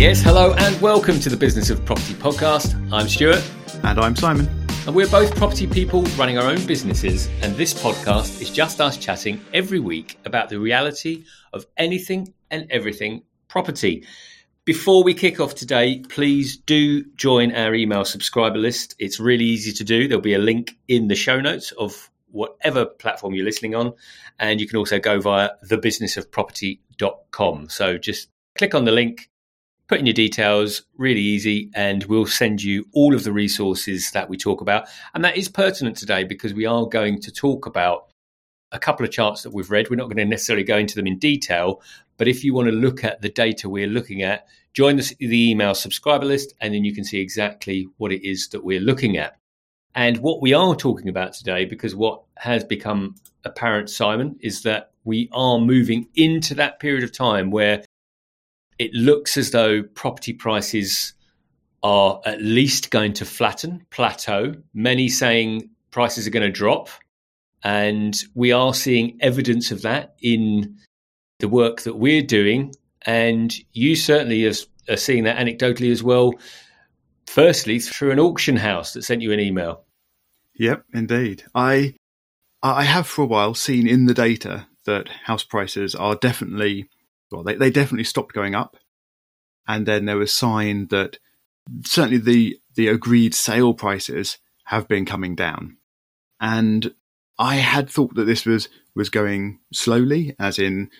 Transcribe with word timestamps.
Yes, 0.00 0.22
hello 0.22 0.54
and 0.54 0.80
welcome 0.80 1.20
to 1.20 1.28
the 1.28 1.36
Business 1.36 1.68
of 1.68 1.84
Property 1.84 2.14
podcast. 2.14 2.74
I'm 2.90 3.06
Stuart. 3.06 3.46
And 3.84 4.00
I'm 4.00 4.16
Simon. 4.16 4.48
And 4.86 4.94
we're 4.94 5.06
both 5.06 5.36
property 5.36 5.66
people 5.66 6.04
running 6.16 6.38
our 6.38 6.46
own 6.46 6.64
businesses. 6.64 7.28
And 7.42 7.54
this 7.54 7.74
podcast 7.74 8.40
is 8.40 8.48
just 8.48 8.80
us 8.80 8.96
chatting 8.96 9.44
every 9.52 9.78
week 9.78 10.18
about 10.24 10.48
the 10.48 10.58
reality 10.58 11.26
of 11.52 11.66
anything 11.76 12.32
and 12.50 12.66
everything 12.70 13.24
property. 13.46 14.06
Before 14.64 15.04
we 15.04 15.12
kick 15.12 15.38
off 15.38 15.54
today, 15.54 16.02
please 16.08 16.56
do 16.56 17.04
join 17.16 17.54
our 17.54 17.74
email 17.74 18.06
subscriber 18.06 18.56
list. 18.56 18.94
It's 18.98 19.20
really 19.20 19.44
easy 19.44 19.72
to 19.72 19.84
do. 19.84 20.08
There'll 20.08 20.22
be 20.22 20.32
a 20.32 20.38
link 20.38 20.78
in 20.88 21.08
the 21.08 21.14
show 21.14 21.42
notes 21.42 21.72
of 21.72 22.10
whatever 22.30 22.86
platform 22.86 23.34
you're 23.34 23.44
listening 23.44 23.74
on. 23.74 23.92
And 24.38 24.62
you 24.62 24.66
can 24.66 24.78
also 24.78 24.98
go 24.98 25.20
via 25.20 25.50
thebusinessofproperty.com. 25.68 27.68
So 27.68 27.98
just 27.98 28.30
click 28.56 28.74
on 28.74 28.86
the 28.86 28.92
link, 28.92 29.29
put 29.90 29.98
in 29.98 30.06
your 30.06 30.14
details, 30.14 30.82
really 30.98 31.20
easy, 31.20 31.68
and 31.74 32.04
we'll 32.04 32.24
send 32.24 32.62
you 32.62 32.86
all 32.92 33.12
of 33.12 33.24
the 33.24 33.32
resources 33.32 34.12
that 34.12 34.28
we 34.28 34.36
talk 34.36 34.60
about. 34.60 34.86
And 35.14 35.24
that 35.24 35.36
is 35.36 35.48
pertinent 35.48 35.96
today 35.96 36.22
because 36.22 36.54
we 36.54 36.64
are 36.64 36.86
going 36.86 37.20
to 37.22 37.32
talk 37.32 37.66
about 37.66 38.06
a 38.70 38.78
couple 38.78 39.04
of 39.04 39.10
charts 39.10 39.42
that 39.42 39.52
we've 39.52 39.68
read. 39.68 39.90
We're 39.90 39.96
not 39.96 40.04
going 40.04 40.18
to 40.18 40.24
necessarily 40.24 40.62
go 40.62 40.78
into 40.78 40.94
them 40.94 41.08
in 41.08 41.18
detail, 41.18 41.82
but 42.18 42.28
if 42.28 42.44
you 42.44 42.54
want 42.54 42.68
to 42.68 42.72
look 42.72 43.02
at 43.02 43.20
the 43.20 43.30
data 43.30 43.68
we're 43.68 43.88
looking 43.88 44.22
at, 44.22 44.46
join 44.74 44.94
the, 44.94 45.16
the 45.18 45.50
email 45.50 45.74
subscriber 45.74 46.24
list 46.24 46.54
and 46.60 46.72
then 46.72 46.84
you 46.84 46.94
can 46.94 47.02
see 47.02 47.18
exactly 47.18 47.88
what 47.96 48.12
it 48.12 48.24
is 48.24 48.46
that 48.50 48.62
we're 48.62 48.78
looking 48.78 49.16
at. 49.16 49.38
And 49.96 50.18
what 50.18 50.40
we 50.40 50.54
are 50.54 50.76
talking 50.76 51.08
about 51.08 51.32
today, 51.32 51.64
because 51.64 51.96
what 51.96 52.22
has 52.36 52.62
become 52.62 53.16
apparent, 53.44 53.90
Simon, 53.90 54.36
is 54.38 54.62
that 54.62 54.92
we 55.02 55.28
are 55.32 55.58
moving 55.58 56.06
into 56.14 56.54
that 56.54 56.78
period 56.78 57.02
of 57.02 57.10
time 57.10 57.50
where 57.50 57.82
it 58.80 58.94
looks 58.94 59.36
as 59.36 59.50
though 59.50 59.82
property 59.82 60.32
prices 60.32 61.12
are 61.82 62.18
at 62.24 62.40
least 62.40 62.90
going 62.90 63.12
to 63.12 63.26
flatten, 63.26 63.84
plateau. 63.90 64.54
Many 64.72 65.10
saying 65.10 65.68
prices 65.90 66.26
are 66.26 66.30
going 66.30 66.50
to 66.50 66.50
drop. 66.50 66.88
And 67.62 68.18
we 68.34 68.52
are 68.52 68.72
seeing 68.72 69.18
evidence 69.20 69.70
of 69.70 69.82
that 69.82 70.14
in 70.22 70.78
the 71.40 71.48
work 71.48 71.82
that 71.82 71.96
we're 71.96 72.22
doing. 72.22 72.74
And 73.04 73.54
you 73.74 73.96
certainly 73.96 74.46
are 74.46 74.96
seeing 74.96 75.24
that 75.24 75.36
anecdotally 75.36 75.92
as 75.92 76.02
well. 76.02 76.32
Firstly, 77.26 77.80
through 77.80 78.12
an 78.12 78.18
auction 78.18 78.56
house 78.56 78.94
that 78.94 79.02
sent 79.02 79.20
you 79.20 79.30
an 79.32 79.40
email. 79.40 79.84
Yep, 80.54 80.84
indeed. 80.94 81.44
I 81.54 81.96
I 82.62 82.84
have 82.84 83.06
for 83.06 83.22
a 83.22 83.26
while 83.26 83.52
seen 83.52 83.86
in 83.86 84.06
the 84.06 84.14
data 84.14 84.68
that 84.86 85.08
house 85.08 85.44
prices 85.44 85.94
are 85.94 86.16
definitely 86.16 86.88
well, 87.30 87.42
they, 87.44 87.54
they 87.54 87.70
definitely 87.70 88.04
stopped 88.04 88.34
going 88.34 88.54
up. 88.54 88.76
And 89.70 89.86
then 89.86 90.04
there 90.04 90.16
was 90.16 90.34
sign 90.34 90.88
that 90.88 91.18
certainly 91.84 92.18
the, 92.18 92.58
the 92.74 92.88
agreed 92.88 93.36
sale 93.36 93.72
prices 93.72 94.38
have 94.64 94.88
been 94.88 95.06
coming 95.06 95.36
down. 95.36 95.76
And 96.40 96.92
I 97.38 97.56
had 97.56 97.88
thought 97.88 98.16
that 98.16 98.24
this 98.24 98.44
was, 98.44 98.68
was 98.96 99.10
going 99.10 99.60
slowly, 99.72 100.34
as 100.40 100.58
in 100.58 100.90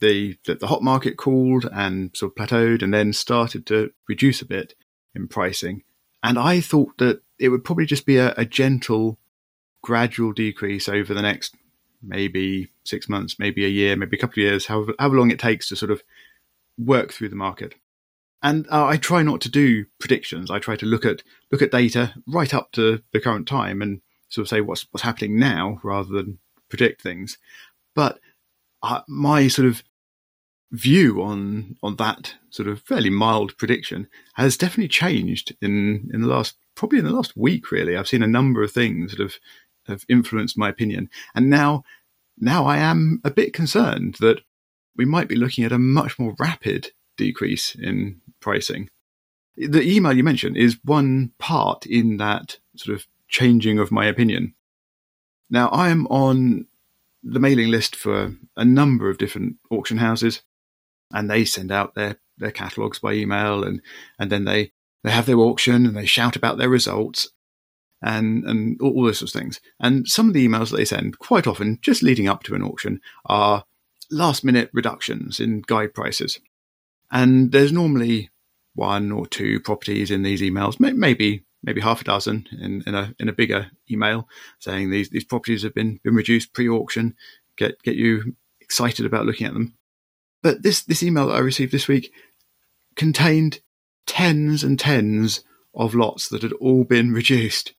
the, 0.00 0.38
the, 0.46 0.54
the 0.54 0.68
hot 0.68 0.82
market 0.82 1.18
cooled 1.18 1.68
and 1.70 2.16
sort 2.16 2.32
of 2.32 2.36
plateaued 2.36 2.82
and 2.82 2.94
then 2.94 3.12
started 3.12 3.66
to 3.66 3.92
reduce 4.08 4.40
a 4.40 4.46
bit 4.46 4.72
in 5.14 5.28
pricing. 5.28 5.82
And 6.22 6.38
I 6.38 6.62
thought 6.62 6.96
that 6.96 7.20
it 7.38 7.50
would 7.50 7.62
probably 7.62 7.84
just 7.84 8.06
be 8.06 8.16
a, 8.16 8.32
a 8.38 8.46
gentle, 8.46 9.18
gradual 9.82 10.32
decrease 10.32 10.88
over 10.88 11.12
the 11.12 11.20
next 11.20 11.54
maybe 12.02 12.70
six 12.84 13.06
months, 13.06 13.38
maybe 13.38 13.66
a 13.66 13.68
year, 13.68 13.96
maybe 13.96 14.16
a 14.16 14.20
couple 14.20 14.42
of 14.42 14.48
years, 14.48 14.64
however, 14.64 14.94
however 14.98 15.18
long 15.18 15.30
it 15.30 15.38
takes 15.38 15.68
to 15.68 15.76
sort 15.76 15.90
of 15.90 16.02
work 16.78 17.12
through 17.12 17.28
the 17.28 17.36
market. 17.36 17.74
And 18.42 18.66
uh, 18.70 18.86
I 18.86 18.96
try 18.96 19.22
not 19.22 19.40
to 19.42 19.50
do 19.50 19.86
predictions. 19.98 20.50
I 20.50 20.58
try 20.58 20.76
to 20.76 20.86
look 20.86 21.04
at 21.04 21.22
look 21.50 21.62
at 21.62 21.72
data 21.72 22.14
right 22.26 22.52
up 22.54 22.72
to 22.72 23.02
the 23.12 23.20
current 23.20 23.48
time 23.48 23.82
and 23.82 24.00
sort 24.28 24.44
of 24.44 24.48
say 24.48 24.60
what's 24.60 24.86
what's 24.90 25.02
happening 25.02 25.38
now 25.38 25.80
rather 25.82 26.12
than 26.12 26.38
predict 26.68 27.02
things. 27.02 27.38
But 27.94 28.20
uh, 28.82 29.00
my 29.08 29.48
sort 29.48 29.66
of 29.66 29.82
view 30.70 31.22
on 31.22 31.76
on 31.82 31.96
that 31.96 32.34
sort 32.50 32.68
of 32.68 32.82
fairly 32.82 33.10
mild 33.10 33.56
prediction 33.56 34.06
has 34.34 34.56
definitely 34.56 34.88
changed 34.88 35.56
in 35.60 36.10
in 36.12 36.20
the 36.20 36.28
last 36.28 36.56
probably 36.76 37.00
in 37.00 37.04
the 37.04 37.10
last 37.10 37.36
week. 37.36 37.72
Really, 37.72 37.96
I've 37.96 38.08
seen 38.08 38.22
a 38.22 38.28
number 38.28 38.62
of 38.62 38.70
things 38.70 39.12
that 39.12 39.20
have 39.20 39.34
have 39.88 40.04
influenced 40.08 40.58
my 40.58 40.68
opinion. 40.68 41.10
And 41.34 41.50
now, 41.50 41.82
now 42.38 42.66
I 42.66 42.76
am 42.76 43.20
a 43.24 43.30
bit 43.30 43.52
concerned 43.52 44.16
that 44.20 44.42
we 44.94 45.04
might 45.04 45.28
be 45.28 45.36
looking 45.36 45.64
at 45.64 45.72
a 45.72 45.78
much 45.78 46.18
more 46.18 46.36
rapid 46.38 46.92
decrease 47.18 47.74
in 47.74 48.22
pricing. 48.40 48.88
The 49.56 49.82
email 49.82 50.16
you 50.16 50.24
mentioned 50.24 50.56
is 50.56 50.78
one 50.84 51.32
part 51.38 51.84
in 51.84 52.16
that 52.16 52.58
sort 52.76 52.96
of 52.96 53.06
changing 53.28 53.78
of 53.78 53.92
my 53.92 54.06
opinion. 54.06 54.54
Now, 55.50 55.68
I 55.68 55.90
am 55.90 56.06
on 56.06 56.66
the 57.22 57.40
mailing 57.40 57.70
list 57.70 57.96
for 57.96 58.34
a 58.56 58.64
number 58.64 59.10
of 59.10 59.18
different 59.18 59.56
auction 59.70 59.98
houses, 59.98 60.42
and 61.12 61.28
they 61.28 61.44
send 61.44 61.72
out 61.72 61.94
their, 61.94 62.16
their 62.38 62.52
catalogues 62.52 62.98
by 62.98 63.12
email, 63.12 63.64
and, 63.64 63.82
and 64.18 64.30
then 64.30 64.44
they, 64.44 64.72
they 65.02 65.10
have 65.10 65.26
their 65.26 65.38
auction 65.38 65.86
and 65.86 65.96
they 65.96 66.06
shout 66.06 66.36
about 66.36 66.58
their 66.58 66.68
results 66.68 67.28
and 68.02 68.44
and 68.44 68.80
all, 68.80 69.04
those 69.04 69.18
sorts 69.18 69.34
of 69.34 69.40
things. 69.40 69.60
And 69.80 70.06
some 70.06 70.28
of 70.28 70.34
the 70.34 70.46
emails 70.46 70.70
that 70.70 70.76
they 70.76 70.84
send, 70.84 71.18
quite 71.18 71.46
often, 71.46 71.78
just 71.82 72.02
leading 72.02 72.28
up 72.28 72.42
to 72.44 72.54
an 72.54 72.62
auction, 72.62 73.00
are 73.26 73.64
last 74.10 74.44
minute 74.44 74.70
reductions 74.72 75.40
in 75.40 75.62
guide 75.62 75.94
prices. 75.94 76.38
And 77.10 77.52
there's 77.52 77.72
normally 77.72 78.30
one 78.74 79.10
or 79.10 79.26
two 79.26 79.60
properties 79.60 80.10
in 80.10 80.22
these 80.22 80.40
emails, 80.40 80.78
maybe 80.78 81.44
maybe 81.62 81.80
half 81.80 82.00
a 82.00 82.04
dozen 82.04 82.46
in, 82.52 82.82
in 82.86 82.94
a 82.94 83.14
in 83.18 83.28
a 83.28 83.32
bigger 83.32 83.70
email 83.90 84.28
saying 84.58 84.90
these 84.90 85.10
these 85.10 85.24
properties 85.24 85.62
have 85.62 85.74
been 85.74 85.98
been 86.04 86.14
reduced 86.14 86.52
pre 86.52 86.68
auction, 86.68 87.16
get 87.56 87.82
get 87.82 87.96
you 87.96 88.36
excited 88.60 89.06
about 89.06 89.26
looking 89.26 89.46
at 89.46 89.54
them. 89.54 89.74
But 90.42 90.62
this 90.62 90.82
this 90.82 91.02
email 91.02 91.26
that 91.28 91.34
I 91.34 91.40
received 91.40 91.72
this 91.72 91.88
week 91.88 92.12
contained 92.94 93.60
tens 94.06 94.62
and 94.62 94.78
tens 94.78 95.44
of 95.74 95.94
lots 95.94 96.28
that 96.28 96.42
had 96.42 96.52
all 96.54 96.84
been 96.84 97.12
reduced. 97.12 97.74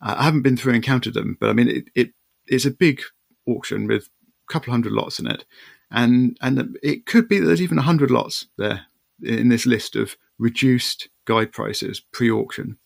I 0.00 0.24
haven't 0.24 0.42
been 0.42 0.56
through 0.56 0.74
and 0.74 0.82
counted 0.82 1.14
them, 1.14 1.36
but 1.40 1.48
I 1.48 1.52
mean, 1.52 1.68
it, 1.68 1.84
it 1.94 2.12
it's 2.46 2.66
a 2.66 2.70
big 2.70 3.00
auction 3.46 3.86
with 3.86 4.08
a 4.48 4.52
couple 4.52 4.72
hundred 4.72 4.92
lots 4.92 5.18
in 5.18 5.26
it, 5.26 5.44
and 5.90 6.36
and 6.40 6.78
it 6.82 7.06
could 7.06 7.28
be 7.28 7.38
that 7.38 7.46
there's 7.46 7.62
even 7.62 7.78
a 7.78 7.82
hundred 7.82 8.10
lots 8.10 8.46
there 8.56 8.86
in 9.22 9.48
this 9.48 9.66
list 9.66 9.96
of 9.96 10.16
reduced 10.38 11.08
guide 11.24 11.52
prices 11.52 12.00
pre-auction, 12.12 12.78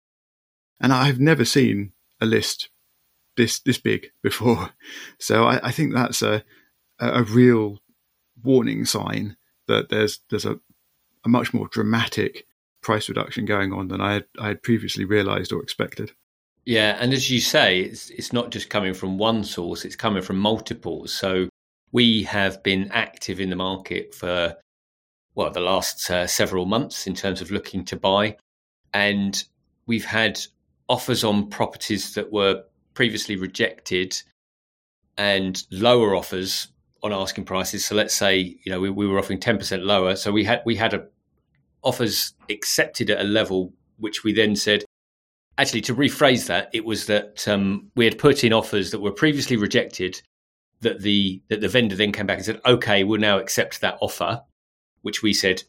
and 0.80 0.92
I've 0.92 1.20
never 1.20 1.44
seen 1.44 1.92
a 2.20 2.26
list 2.26 2.68
this 3.36 3.60
this 3.60 3.78
big 3.78 4.10
before, 4.22 4.70
so 5.18 5.44
I, 5.44 5.68
I 5.68 5.70
think 5.70 5.94
that's 5.94 6.22
a 6.22 6.44
a 6.98 7.22
real 7.22 7.78
warning 8.42 8.84
sign 8.84 9.36
that 9.66 9.88
there's 9.88 10.20
there's 10.30 10.44
a, 10.44 10.58
a 11.24 11.28
much 11.28 11.54
more 11.54 11.68
dramatic 11.68 12.46
price 12.82 13.08
reduction 13.08 13.44
going 13.44 13.72
on 13.72 13.88
than 13.88 14.00
I 14.00 14.14
had, 14.14 14.24
I 14.38 14.48
had 14.48 14.62
previously 14.62 15.04
realised 15.04 15.52
or 15.52 15.62
expected. 15.62 16.12
Yeah, 16.64 16.96
and 17.00 17.12
as 17.12 17.30
you 17.30 17.40
say, 17.40 17.80
it's 17.80 18.10
it's 18.10 18.32
not 18.32 18.50
just 18.50 18.70
coming 18.70 18.94
from 18.94 19.18
one 19.18 19.44
source; 19.44 19.84
it's 19.84 19.96
coming 19.96 20.22
from 20.22 20.38
multiples. 20.38 21.12
So 21.12 21.48
we 21.92 22.22
have 22.24 22.62
been 22.62 22.90
active 22.92 23.40
in 23.40 23.50
the 23.50 23.56
market 23.56 24.14
for 24.14 24.56
well 25.34 25.50
the 25.50 25.60
last 25.60 26.10
uh, 26.10 26.26
several 26.26 26.66
months 26.66 27.06
in 27.06 27.14
terms 27.14 27.40
of 27.40 27.50
looking 27.50 27.84
to 27.86 27.96
buy, 27.96 28.36
and 28.92 29.44
we've 29.86 30.04
had 30.04 30.40
offers 30.88 31.24
on 31.24 31.48
properties 31.48 32.14
that 32.14 32.32
were 32.32 32.62
previously 32.94 33.36
rejected 33.36 34.20
and 35.16 35.64
lower 35.70 36.14
offers 36.14 36.68
on 37.02 37.12
asking 37.12 37.44
prices. 37.44 37.84
So 37.84 37.94
let's 37.94 38.14
say 38.14 38.58
you 38.64 38.72
know 38.72 38.80
we, 38.80 38.90
we 38.90 39.06
were 39.06 39.18
offering 39.18 39.40
ten 39.40 39.58
percent 39.58 39.84
lower, 39.84 40.16
so 40.16 40.32
we 40.32 40.44
had 40.44 40.62
we 40.64 40.76
had 40.76 40.94
a, 40.94 41.06
offers 41.82 42.34
accepted 42.50 43.10
at 43.10 43.20
a 43.20 43.24
level 43.24 43.72
which 43.98 44.24
we 44.24 44.32
then 44.32 44.56
said 44.56 44.84
actually, 45.60 45.82
to 45.82 45.94
rephrase 45.94 46.46
that, 46.46 46.70
it 46.72 46.84
was 46.86 47.06
that 47.06 47.46
um, 47.46 47.90
we 47.94 48.06
had 48.06 48.18
put 48.18 48.44
in 48.44 48.52
offers 48.52 48.90
that 48.90 49.00
were 49.00 49.12
previously 49.12 49.56
rejected. 49.56 50.20
That 50.82 51.00
the 51.02 51.42
that 51.48 51.60
the 51.60 51.68
vendor 51.68 51.94
then 51.94 52.12
came 52.12 52.26
back 52.26 52.38
and 52.38 52.46
said, 52.46 52.60
"Okay, 52.64 53.04
we'll 53.04 53.20
now 53.20 53.38
accept 53.38 53.80
that 53.80 53.98
offer," 54.00 54.42
which 55.02 55.22
we 55.22 55.32
said, 55.32 55.62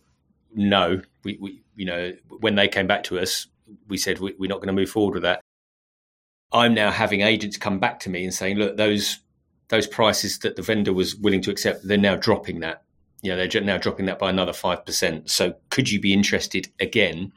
"No." 0.53 1.01
We, 1.23 1.37
we 1.39 1.63
you 1.75 1.85
know, 1.85 2.13
when 2.39 2.55
they 2.55 2.67
came 2.67 2.87
back 2.87 3.03
to 3.05 3.19
us, 3.19 3.47
we 3.87 3.97
said 3.97 4.19
we, 4.19 4.33
we're 4.39 4.49
not 4.49 4.57
going 4.57 4.67
to 4.67 4.73
move 4.73 4.89
forward 4.89 5.15
with 5.15 5.23
that. 5.23 5.41
I'm 6.53 6.73
now 6.73 6.91
having 6.91 7.21
agents 7.21 7.57
come 7.57 7.79
back 7.79 7.99
to 8.01 8.09
me 8.09 8.23
and 8.23 8.33
saying, 8.33 8.57
"Look, 8.57 8.77
those 8.77 9.19
those 9.69 9.87
prices 9.87 10.39
that 10.39 10.55
the 10.55 10.61
vendor 10.61 10.93
was 10.93 11.15
willing 11.15 11.41
to 11.41 11.51
accept, 11.51 11.87
they're 11.87 11.97
now 11.97 12.15
dropping 12.15 12.59
that. 12.59 12.83
You 13.21 13.31
know, 13.35 13.47
they're 13.47 13.61
now 13.61 13.77
dropping 13.77 14.05
that 14.07 14.19
by 14.19 14.29
another 14.29 14.53
five 14.53 14.85
percent. 14.85 15.29
So, 15.29 15.55
could 15.69 15.91
you 15.91 15.99
be 15.99 16.13
interested 16.13 16.71
again?" 16.79 17.33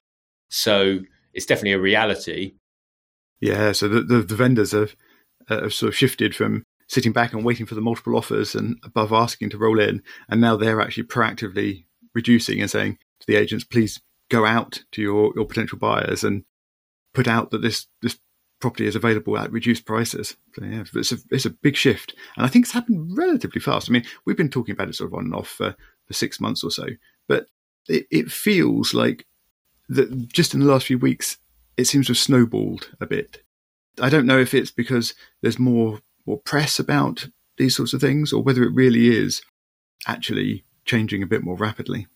So 0.49 1.01
it's 1.33 1.47
definitely 1.47 1.73
a 1.73 1.81
reality. 1.81 2.55
Yeah, 3.41 3.73
so 3.73 3.89
the, 3.89 4.03
the, 4.03 4.23
the 4.23 4.37
vendors 4.37 4.71
have, 4.71 4.95
uh, 5.49 5.63
have 5.63 5.75
sort 5.75 5.89
of 5.89 5.97
shifted 5.97 6.35
from 6.35 6.63
sitting 6.89 7.13
back 7.13 7.33
and 7.33 7.45
waiting 7.45 7.67
for 7.67 7.75
the 7.75 7.81
multiple 7.81 8.17
offers 8.17 8.55
and 8.55 8.79
above 8.85 9.13
asking 9.13 9.51
to 9.51 9.59
roll 9.59 9.81
in, 9.81 10.03
and 10.29 10.41
now 10.41 10.57
they're 10.57 10.81
actually 10.81 11.05
proactively 11.05 11.85
reducing 12.15 12.61
and 12.61 12.71
saying, 12.71 12.99
to 13.21 13.27
the 13.27 13.37
agents, 13.37 13.65
please 13.65 14.01
go 14.29 14.45
out 14.45 14.85
to 14.93 15.03
your, 15.03 15.33
your 15.35 15.45
potential 15.45 15.79
buyers 15.79 16.25
and 16.25 16.45
put 17.13 17.29
out 17.29 17.51
that 17.51 17.63
this 17.63 17.87
this 18.03 18.19
property 18.61 18.87
is 18.87 18.97
available 18.97 19.37
at 19.37 19.53
reduced 19.53 19.85
prices. 19.85 20.37
So 20.55 20.65
yeah, 20.65 20.85
it's 20.95 21.13
a 21.13 21.19
it's 21.31 21.47
a 21.47 21.51
big 21.51 21.77
shift, 21.77 22.15
and 22.37 22.45
I 22.45 22.49
think 22.49 22.65
it's 22.65 22.73
happened 22.73 23.17
relatively 23.17 23.61
fast. 23.61 23.89
I 23.89 23.93
mean, 23.93 24.05
we've 24.25 24.37
been 24.37 24.51
talking 24.51 24.73
about 24.73 24.89
it 24.89 24.95
sort 24.95 25.11
of 25.11 25.15
on 25.15 25.25
and 25.25 25.35
off 25.35 25.49
for, 25.49 25.77
for 26.07 26.13
six 26.13 26.41
months 26.41 26.65
or 26.65 26.71
so, 26.71 26.87
but 27.29 27.47
it, 27.89 28.07
it 28.11 28.31
feels 28.31 28.95
like 28.95 29.27
that 29.89 30.29
just 30.29 30.55
in 30.55 30.61
the 30.61 30.67
last 30.67 30.87
few 30.87 30.99
weeks, 30.99 31.39
it 31.77 31.87
seems 31.87 32.07
to 32.07 32.11
have 32.11 32.19
snowballed 32.19 32.91
a 33.01 33.07
bit. 33.07 33.43
I 34.01 34.09
don't 34.09 34.27
know 34.27 34.39
if 34.39 34.55
it's 34.55 34.71
because 34.71 35.15
there's 35.43 35.59
more 35.59 36.01
more 36.27 36.41
press 36.41 36.79
about 36.79 37.29
these 37.57 37.77
sorts 37.77 37.93
of 37.93 38.01
things, 38.01 38.33
or 38.33 38.43
whether 38.43 38.63
it 38.63 38.75
really 38.75 39.09
is 39.09 39.43
actually 40.07 40.65
changing 40.85 41.23
a 41.23 41.27
bit 41.27 41.43
more 41.43 41.57
rapidly. 41.57 42.07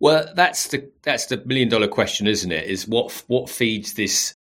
Well, 0.00 0.30
that's 0.34 0.68
the 0.68 0.90
that's 1.02 1.26
the 1.26 1.42
million 1.46 1.68
dollar 1.68 1.88
question, 1.88 2.26
isn't 2.26 2.52
it? 2.52 2.66
Is 2.66 2.86
what 2.86 3.24
what 3.28 3.48
feeds 3.48 3.94
this 3.94 4.34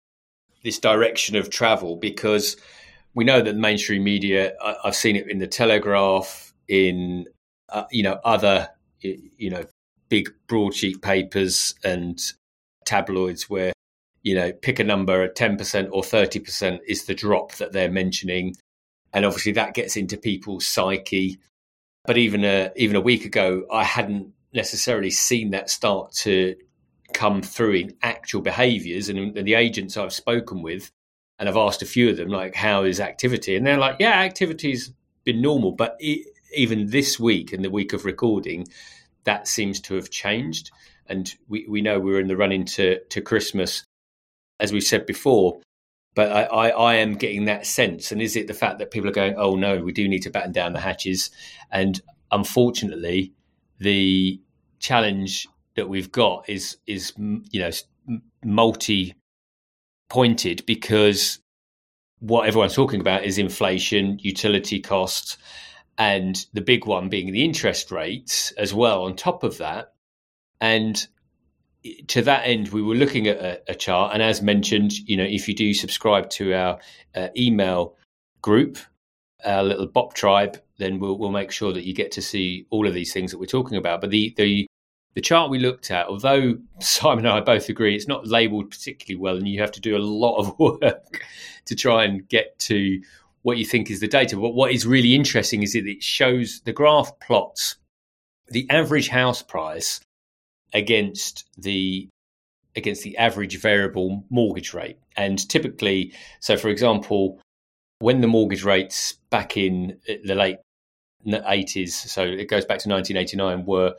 this 0.65 0.79
direction 0.79 1.37
of 1.37 1.51
travel? 1.51 1.97
Because 1.97 2.57
we 3.15 3.25
know 3.25 3.43
that 3.43 3.57
mainstream 3.57 4.05
media. 4.05 4.55
I, 4.63 4.77
have 4.85 4.97
seen 4.97 5.17
it 5.17 5.29
in 5.29 5.39
the 5.39 5.47
Telegraph, 5.47 6.53
in 6.69 7.27
uh, 7.69 7.85
you 7.91 8.03
know 8.03 8.19
other 8.25 8.69
you 9.01 9.51
know 9.51 9.65
big 10.09 10.33
broadsheet 10.47 11.01
papers 11.03 11.75
and 11.85 12.21
tabloids 12.85 13.49
where 13.49 13.73
you 14.23 14.35
know 14.35 14.53
pick 14.53 14.79
a 14.79 14.85
number 14.85 15.23
at 15.23 15.37
10% 15.37 15.89
or 15.91 16.03
30% 16.03 16.79
is 16.87 17.07
the 17.07 17.15
drop 17.15 17.55
that 17.55 17.73
they're 17.73 17.91
mentioning 17.91 18.55
and 19.13 19.25
obviously 19.25 19.53
that 19.53 19.75
gets 19.75 19.97
into 19.97 20.17
people's 20.17 20.67
psyche. 20.67 21.39
But 22.05 22.19
even 22.19 22.45
a 22.45 22.71
even 22.77 22.97
a 22.97 23.01
week 23.01 23.25
ago 23.25 23.65
i 23.71 23.85
hadn't 23.85 24.33
necessarily 24.53 25.11
seen 25.11 25.51
that 25.51 25.71
start 25.71 26.13
to 26.13 26.55
come 27.13 27.43
through 27.43 27.73
in 27.73 27.97
actual 28.03 28.41
behaviors. 28.41 29.09
And, 29.09 29.37
and 29.37 29.47
the 29.47 29.55
agents 29.55 29.97
I've 29.97 30.13
spoken 30.13 30.63
with 30.63 30.91
and 31.39 31.49
I've 31.49 31.57
asked 31.57 31.83
a 31.83 31.87
few 31.87 32.11
of 32.11 32.17
them 32.17 32.29
like 32.29 32.55
how 32.55 32.85
is 32.85 33.01
activity? 33.01 33.57
And 33.57 33.67
they're 33.67 33.79
like 33.79 33.97
yeah 33.99 34.13
activity's 34.13 34.93
been 35.25 35.41
normal. 35.41 35.73
But 35.73 35.97
it, 36.01 36.27
even 36.55 36.91
this 36.91 37.19
week 37.19 37.53
and 37.53 37.65
the 37.65 37.71
week 37.71 37.93
of 37.93 38.05
recording 38.05 38.67
that 39.25 39.47
seems 39.47 39.81
to 39.81 39.95
have 39.95 40.11
changed. 40.11 40.71
And 41.07 41.33
we, 41.49 41.67
we 41.69 41.81
know 41.81 42.01
we're 42.01 42.21
in 42.21 42.29
the 42.29 42.37
run 42.37 42.53
into 42.53 43.01
to 43.11 43.21
Christmas. 43.21 43.85
As 44.61 44.73
we 44.73 44.81
said 44.81 45.07
before 45.07 45.61
but 46.15 46.31
I, 46.31 46.43
I, 46.43 46.69
I, 46.69 46.95
am 46.97 47.15
getting 47.15 47.47
that 47.47 47.67
sense 47.67 48.13
and 48.13 48.21
is 48.21 48.37
it 48.37 48.47
the 48.47 48.55
fact 48.55 48.79
that 48.79 48.91
people 48.91 49.09
are 49.09 49.13
going 49.13 49.35
oh 49.37 49.55
no 49.55 49.81
we 49.81 49.93
do 49.93 50.09
need 50.09 50.23
to 50.23 50.31
batten 50.31 50.53
down 50.53 50.73
the 50.73 50.81
hatches 50.81 51.31
and 51.71 52.01
unfortunately 52.31 53.33
the 53.79 54.41
challenge 54.79 55.47
that 55.75 55.89
we've 55.89 56.13
got 56.13 56.49
is 56.49 56.77
is 56.87 57.13
you 57.17 57.61
know 57.61 57.71
multi 58.45 59.15
pointed 60.09 60.65
because 60.67 61.39
what 62.23 62.47
everyone's 62.47 62.75
talking 62.75 63.01
about 63.01 63.25
is 63.25 63.37
inflation, 63.37 64.17
utility 64.21 64.79
costs, 64.79 65.37
and 65.99 66.47
the 66.53 66.61
big 66.61 66.87
one 66.87 67.09
being 67.09 67.33
the 67.33 67.45
interest 67.45 67.91
rates 67.91 68.53
as 68.53 68.73
well 68.73 69.05
on 69.05 69.17
top 69.17 69.43
of 69.43 69.59
that. 69.59 69.95
And 70.61 71.05
to 72.09 72.23
that 72.23 72.47
end, 72.47 72.69
we 72.69 72.83
were 72.83 72.95
looking 72.95 73.27
at 73.27 73.39
a, 73.39 73.63
a 73.69 73.75
chart, 73.75 74.13
and 74.15 74.23
as 74.23 74.43
mentioned, 74.43 74.93
you 75.09 75.17
know, 75.17 75.25
if 75.25 75.49
you 75.49 75.55
do 75.55 75.75
subscribe 75.75 76.31
to 76.31 76.55
our 76.55 76.79
uh, 77.15 77.29
email 77.37 77.97
group, 78.41 78.79
our 79.45 79.63
little 79.63 79.87
Bop 79.87 80.15
tribe, 80.15 80.61
then 80.79 80.99
we'll 80.99 81.19
we'll 81.19 81.31
make 81.31 81.51
sure 81.51 81.73
that 81.73 81.85
you 81.85 81.95
get 81.95 82.13
to 82.13 82.23
see 82.23 82.67
all 82.71 82.87
of 82.87 82.95
these 82.95 83.13
things 83.13 83.31
that 83.31 83.39
we're 83.39 83.47
talking 83.47 83.77
about. 83.77 84.01
But 84.01 84.11
the 84.11 84.35
the 84.37 84.67
the 85.15 85.21
chart 85.21 85.51
we 85.51 85.59
looked 85.59 85.91
at, 85.91 86.07
although 86.07 86.57
Simon 86.81 87.27
and 87.27 87.35
I 87.35 87.41
both 87.41 87.69
agree 87.69 87.95
it's 87.95 88.09
not 88.09 88.27
labeled 88.27 88.71
particularly 88.71 89.21
well, 89.21 89.37
and 89.37 89.49
you 89.49 89.61
have 89.61 89.73
to 89.73 89.81
do 89.81 89.97
a 89.97 89.99
lot 89.99 90.39
of 90.39 90.59
work 90.59 91.25
to 91.67 91.75
try 91.75 92.05
and 92.05 92.29
get 92.29 92.59
to 92.61 93.01
what 93.43 93.59
you 93.59 93.65
think 93.65 93.91
is 93.91 94.01
the 94.01 94.09
data. 94.09 94.37
But 94.37 94.51
what 94.51 94.73
is 94.73 94.87
really 94.87 95.15
interesting 95.15 95.63
is 95.65 95.73
that 95.73 95.87
it 95.87 96.03
shows 96.03 96.61
the 96.65 96.73
graph 96.73 97.19
plots 97.19 97.77
the 98.53 98.69
average 98.71 99.09
house 99.09 99.43
price 99.43 100.01
against 100.73 101.45
the 101.57 102.09
against 102.75 103.03
the 103.03 103.17
average 103.19 103.61
variable 103.61 104.25
mortgage 104.31 104.73
rate. 104.73 104.97
And 105.17 105.47
typically, 105.49 106.15
so 106.41 106.57
for 106.57 106.69
example, 106.69 107.39
when 107.99 108.21
the 108.21 108.27
mortgage 108.27 108.65
rates 108.65 109.15
back 109.31 109.57
in 109.57 109.99
uh, 110.09 110.15
the 110.25 110.35
late 110.35 110.57
80s, 111.27 111.91
so 111.91 112.23
it 112.23 112.49
goes 112.49 112.65
back 112.65 112.79
to 112.79 112.89
1989, 112.89 113.67
were 113.67 113.95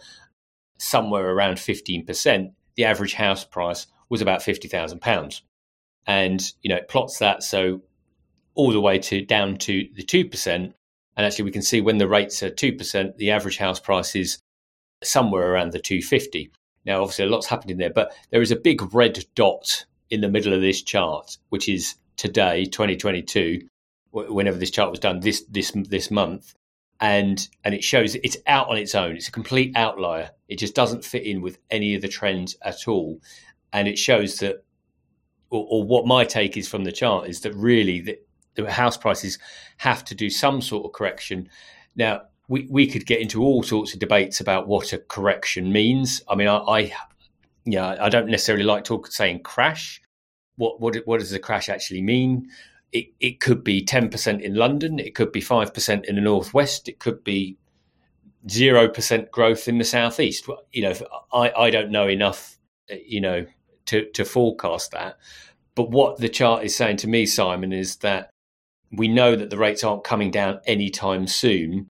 somewhere 0.80 1.30
around 1.30 1.56
15%, 1.56 2.52
the 2.76 2.86
average 2.86 3.14
house 3.14 3.46
price 3.46 3.88
was 4.10 4.22
about 4.22 4.42
£50,000. 4.42 5.42
And, 6.06 6.52
you 6.62 6.70
know, 6.70 6.76
it 6.76 6.90
plots 6.90 7.20
that 7.20 7.44
so 7.44 7.82
all 8.56 8.72
the 8.72 8.82
way 8.82 9.00
to 9.00 9.24
down 9.26 9.58
to 9.58 9.88
the 9.96 10.04
2%. 10.04 10.48
And 10.48 10.74
actually, 11.16 11.46
we 11.46 11.52
can 11.52 11.62
see 11.62 11.80
when 11.80 11.98
the 11.98 12.08
rates 12.08 12.44
are 12.44 12.50
2%, 12.50 13.18
the 13.18 13.32
average 13.32 13.58
house 13.58 13.80
price 13.80 14.16
is 14.16 14.40
somewhere 15.04 15.52
around 15.52 15.72
the 15.72 15.80
250. 15.80 16.52
Now, 16.86 17.02
obviously, 17.02 17.26
a 17.26 17.30
lot's 17.30 17.48
happened 17.48 17.72
in 17.72 17.78
there, 17.78 17.90
but 17.90 18.14
there 18.30 18.42
is 18.42 18.52
a 18.52 18.56
big 18.56 18.94
red 18.94 19.26
dot 19.36 19.86
in 20.10 20.22
the 20.22 20.30
middle 20.30 20.54
of 20.54 20.62
this 20.62 20.82
chart, 20.82 21.38
which 21.50 21.70
is 21.70 21.96
today, 22.18 22.66
2022, 22.66 23.68
whenever 24.12 24.58
this 24.58 24.72
chart 24.72 24.92
was 24.92 25.00
done 25.00 25.20
this 25.22 25.44
this 25.50 25.72
this 25.76 26.12
month, 26.12 26.54
and 27.00 27.48
and 27.64 27.74
it 27.74 27.84
shows 27.84 28.16
it's 28.16 28.38
out 28.46 28.70
on 28.70 28.78
its 28.78 28.96
own. 28.96 29.16
It's 29.16 29.28
a 29.28 29.32
complete 29.32 29.76
outlier. 29.76 30.32
It 30.48 30.60
just 30.60 30.76
doesn't 30.76 31.06
fit 31.06 31.24
in 31.24 31.42
with 31.42 31.58
any 31.72 31.96
of 31.96 32.02
the 32.02 32.08
trends 32.08 32.56
at 32.62 32.88
all, 32.88 33.20
and 33.72 33.88
it 33.88 33.98
shows 33.98 34.38
that, 34.38 34.64
or, 35.50 35.66
or 35.70 35.84
what 35.84 36.06
my 36.06 36.26
take 36.26 36.58
is 36.58 36.68
from 36.68 36.84
the 36.84 36.92
chart 36.92 37.28
is 37.28 37.42
that 37.42 37.54
really 37.56 38.02
the, 38.02 38.20
the 38.56 38.72
house 38.72 38.98
prices 38.98 39.40
have 39.78 40.06
to 40.06 40.16
do 40.16 40.30
some 40.30 40.62
sort 40.62 40.86
of 40.86 40.92
correction. 40.92 41.50
Now 41.96 42.24
we 42.48 42.68
we 42.70 42.88
could 42.88 43.06
get 43.06 43.22
into 43.22 43.44
all 43.44 43.64
sorts 43.64 43.94
of 43.94 44.00
debates 44.00 44.40
about 44.40 44.68
what 44.68 44.94
a 44.94 44.98
correction 44.98 45.72
means. 45.72 46.22
I 46.28 46.36
mean, 46.36 46.48
I, 46.48 46.58
I 46.58 46.94
yeah, 47.66 47.96
I 48.00 48.10
don't 48.10 48.28
necessarily 48.28 48.66
like 48.66 48.84
talk 48.84 49.08
saying 49.08 49.44
crash. 49.44 50.02
What 50.58 50.80
what 50.80 50.96
what 51.06 51.20
does 51.20 51.34
a 51.34 51.40
crash 51.40 51.70
actually 51.70 52.02
mean? 52.02 52.50
it, 52.94 53.08
it 53.20 53.40
could 53.40 53.64
be 53.64 53.84
10% 53.84 54.42
in 54.42 54.54
London, 54.54 55.00
it 55.00 55.16
could 55.16 55.32
be 55.32 55.42
5% 55.42 56.06
in 56.06 56.16
the 56.16 56.22
Northwest, 56.22 56.88
it 56.88 57.00
could 57.00 57.24
be 57.24 57.58
0% 58.48 59.32
growth 59.32 59.68
in 59.68 59.80
the 59.80 59.84
Southeast. 59.84 60.48
You 60.72 60.84
know, 60.84 60.94
I, 61.34 61.52
I 61.58 61.70
don't 61.72 61.90
know 61.90 62.08
enough, 62.08 62.58
eh, 62.90 63.00
you 63.06 63.20
know, 63.20 63.46
to, 63.88 64.10
to 64.12 64.24
forecast 64.24 64.92
that. 64.92 65.18
But 65.76 65.90
what 65.90 66.20
the 66.20 66.30
chart 66.30 66.64
is 66.64 66.76
saying 66.76 66.98
to 66.98 67.08
me, 67.08 67.26
Simon, 67.26 67.74
is 67.74 67.98
that 67.98 68.30
we 68.92 69.08
know 69.08 69.36
that 69.36 69.50
the 69.50 69.58
rates 69.58 69.84
aren't 69.84 70.04
coming 70.04 70.30
down 70.30 70.60
anytime 70.68 71.26
soon 71.26 71.90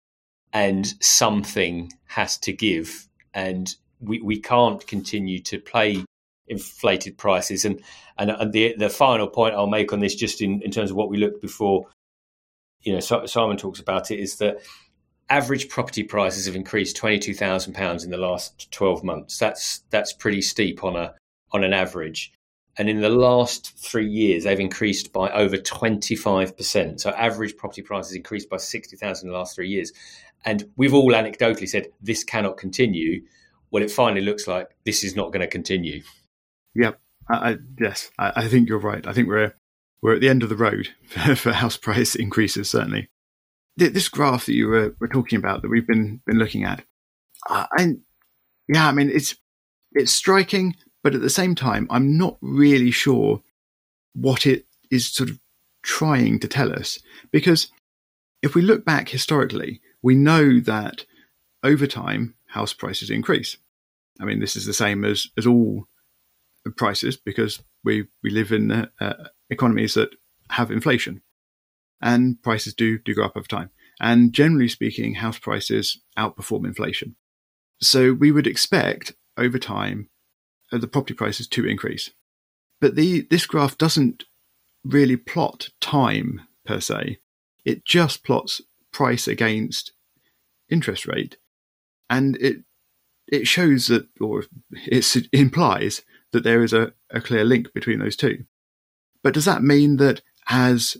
and 0.54 0.94
something 1.04 1.92
has 2.06 2.38
to 2.38 2.54
give. 2.54 3.08
And 3.34 3.76
we, 4.00 4.22
we 4.22 4.40
can't 4.40 4.86
continue 4.86 5.40
to 5.40 5.60
play 5.60 6.06
inflated 6.48 7.18
prices. 7.18 7.66
And 7.66 7.82
and, 8.18 8.54
the 8.54 8.76
the 8.78 8.90
final 8.90 9.28
point 9.28 9.56
I'll 9.56 9.68
make 9.68 9.92
on 9.92 10.00
this, 10.00 10.16
just 10.16 10.42
in, 10.42 10.62
in 10.62 10.72
terms 10.72 10.92
of 10.92 10.96
what 10.96 11.10
we 11.10 11.18
looked 11.18 11.42
before, 11.42 11.88
you 12.82 12.94
know, 12.94 13.00
Simon 13.00 13.58
talks 13.58 13.80
about 13.80 14.12
it, 14.12 14.20
is 14.20 14.36
that 14.38 14.60
average 15.30 15.70
property 15.70 16.04
prices 16.04 16.46
have 16.46 16.56
increased 16.56 16.96
twenty 16.96 17.18
two 17.18 17.34
thousand 17.34 17.74
pounds 17.74 18.04
in 18.04 18.12
the 18.12 18.18
last 18.18 18.72
twelve 18.72 19.04
months. 19.04 19.40
That's 19.40 19.80
that's 19.90 20.14
pretty 20.14 20.44
steep 20.44 20.84
on 20.84 20.96
a 20.96 21.16
on 21.52 21.64
an 21.64 21.74
average. 21.74 22.32
And 22.78 22.90
in 22.90 23.02
the 23.02 23.10
last 23.10 23.78
three 23.78 24.10
years, 24.10 24.44
they've 24.44 24.60
increased 24.60 25.14
by 25.14 25.30
over 25.30 25.58
25%. 25.58 27.00
So 27.00 27.12
average 27.12 27.56
property 27.56 27.84
prices 27.84 28.14
increased 28.16 28.50
by 28.50 28.58
60,000 28.58 29.28
in 29.28 29.32
the 29.32 29.38
last 29.38 29.56
three 29.56 29.70
years. 29.70 29.92
And 30.46 30.70
we've 30.76 30.94
all 30.94 31.12
anecdotally 31.12 31.68
said 31.68 31.88
this 32.02 32.24
cannot 32.24 32.58
continue. 32.58 33.24
Well, 33.72 33.84
it 33.84 33.92
finally 33.92 34.22
looks 34.22 34.48
like 34.48 34.70
this 34.86 35.04
is 35.04 35.16
not 35.16 35.32
going 35.32 35.42
to 35.42 35.48
continue. 35.48 36.04
Yep. 36.76 37.00
I, 37.30 37.52
I, 37.52 37.58
yes, 37.80 38.12
I, 38.20 38.34
I, 38.36 38.48
think 38.48 38.68
you're 38.68 38.80
right. 38.80 39.06
I 39.08 39.14
think 39.14 39.28
we're 39.28 39.54
we're 40.02 40.16
at 40.16 40.22
the 40.22 40.30
end 40.30 40.44
of 40.44 40.50
the 40.50 40.58
road 40.58 40.90
for, 41.08 41.36
for 41.36 41.54
house 41.54 41.78
price 41.78 42.16
increases. 42.16 42.70
Certainly, 42.70 43.08
this 43.78 44.10
graph 44.10 44.46
that 44.46 44.54
you 44.54 44.68
were, 44.68 44.96
were 45.00 45.08
talking 45.08 45.38
about 45.38 45.62
that 45.62 45.70
we've 45.70 45.88
been 45.88 46.22
been 46.26 46.38
looking 46.38 46.64
at, 46.64 46.84
uh, 47.50 47.68
and 47.78 48.02
yeah, 48.68 48.88
I 48.88 48.92
mean 48.92 49.10
it's 49.10 49.36
it's 49.94 50.12
striking, 50.12 50.76
but 51.04 51.16
at 51.16 51.22
the 51.22 51.30
same 51.30 51.56
time, 51.56 51.88
I'm 51.90 52.18
not 52.18 52.38
really 52.42 52.92
sure 52.92 53.42
what 54.14 54.46
it 54.46 54.66
is 54.92 55.08
sort 55.08 55.30
of 55.30 55.40
trying 55.82 56.40
to 56.40 56.48
tell 56.48 56.72
us 56.72 57.00
because 57.32 57.70
if 58.42 58.56
we 58.56 58.62
look 58.62 58.86
back 58.86 59.10
historically, 59.10 59.82
we 60.04 60.14
know 60.14 60.60
that 60.60 61.06
over 61.64 61.88
time 61.88 62.36
house 62.50 62.74
prices 62.74 63.10
increase. 63.10 63.58
I 64.22 64.26
mean, 64.26 64.40
this 64.40 64.56
is 64.56 64.68
the 64.68 64.74
same 64.74 65.04
as 65.04 65.28
as 65.38 65.48
all 65.48 65.88
prices 66.78 67.18
because 67.18 67.64
we 67.84 68.08
we 68.22 68.30
live 68.30 68.52
in 68.52 68.72
uh, 68.72 69.28
economies 69.50 69.96
that 69.96 70.10
have 70.52 70.70
inflation, 70.70 71.24
and 72.02 72.42
prices 72.44 72.74
do 72.76 73.00
do 73.00 73.16
go 73.16 73.24
up 73.24 73.36
over 73.36 73.48
time. 73.48 73.72
And 74.00 74.34
generally 74.34 74.68
speaking, 74.68 75.16
house 75.16 75.40
prices 75.40 76.02
outperform 76.18 76.66
inflation. 76.66 77.16
So 77.82 78.14
we 78.14 78.32
would 78.32 78.48
expect 78.48 79.14
over 79.38 79.58
time 79.58 80.10
uh, 80.72 80.78
the 80.78 80.88
property 80.88 81.14
prices 81.14 81.48
to 81.48 81.68
increase. 81.68 82.12
But 82.82 82.96
the 82.96 83.22
this 83.30 83.46
graph 83.46 83.78
doesn't 83.78 84.26
really 84.84 85.16
plot 85.16 85.70
time 85.80 86.42
per 86.66 86.80
se. 86.80 87.20
It 87.66 87.86
just 87.86 88.24
plots 88.24 88.62
price 88.94 89.28
against 89.28 89.92
interest 90.70 91.06
rate, 91.06 91.38
and 92.10 92.38
it 92.38 92.64
it 93.28 93.48
shows 93.48 93.88
that, 93.88 94.08
or 94.22 94.46
it 94.72 95.28
implies 95.34 96.04
that 96.32 96.44
there 96.44 96.64
is 96.64 96.74
a, 96.74 96.94
a 97.10 97.22
clear 97.22 97.44
link 97.44 97.74
between 97.74 98.00
those 98.00 98.16
two. 98.16 98.46
But 99.24 99.34
does 99.34 99.46
that 99.46 99.64
mean 99.64 99.98
that 99.98 100.22
as 100.50 100.98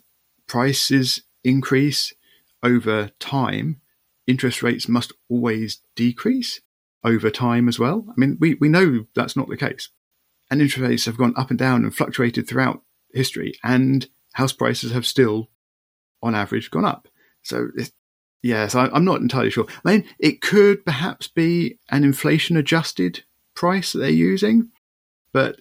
prices 0.48 1.22
increase 1.44 2.14
over 2.62 3.10
time, 3.20 3.82
interest 4.26 4.64
rates 4.64 4.88
must 4.88 5.12
always 5.30 5.82
decrease 5.96 6.62
over 7.04 7.30
time 7.30 7.68
as 7.68 7.78
well? 7.78 8.06
I 8.10 8.14
mean, 8.16 8.38
we, 8.40 8.56
we 8.56 8.70
know 8.70 9.06
that's 9.14 9.36
not 9.36 9.50
the 9.50 9.58
case. 9.58 9.90
And 10.50 10.62
interest 10.62 10.88
rates 10.88 11.06
have 11.06 11.18
gone 11.18 11.34
up 11.36 11.50
and 11.50 11.60
down 11.60 11.84
and 11.84 11.94
fluctuated 11.94 12.48
throughout 12.48 12.82
history, 13.14 13.54
and 13.64 14.08
house 14.34 14.54
prices 14.54 14.92
have 14.92 15.06
still, 15.06 15.50
on 16.22 16.36
average, 16.36 16.72
gone 16.72 16.86
up. 16.86 17.08
So, 17.44 17.70
yes, 18.42 18.76
I, 18.76 18.88
I'm 18.88 19.06
not 19.06 19.22
entirely 19.22 19.50
sure. 19.50 19.68
I 19.86 19.92
mean, 19.92 20.06
it 20.20 20.42
could 20.42 20.86
perhaps 20.86 21.28
be 21.28 21.78
an 21.90 22.04
inflation 22.04 22.58
adjusted 22.58 23.24
price 23.56 23.94
that 23.94 24.00
they're 24.00 24.10
using, 24.10 24.70
but 25.32 25.60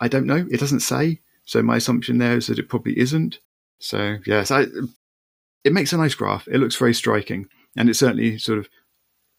I 0.00 0.08
don't 0.08 0.26
know. 0.26 0.46
It 0.50 0.60
doesn't 0.60 0.80
say. 0.80 1.20
So 1.44 1.62
my 1.62 1.76
assumption 1.76 2.18
there 2.18 2.36
is 2.36 2.46
that 2.48 2.58
it 2.58 2.68
probably 2.68 2.98
isn't. 2.98 3.38
So 3.78 4.18
yes, 4.26 4.50
it 4.50 5.72
makes 5.72 5.92
a 5.92 5.96
nice 5.96 6.14
graph. 6.14 6.48
It 6.48 6.58
looks 6.58 6.76
very 6.76 6.94
striking, 6.94 7.48
and 7.76 7.88
it 7.88 7.94
certainly 7.94 8.38
sort 8.38 8.58
of 8.58 8.68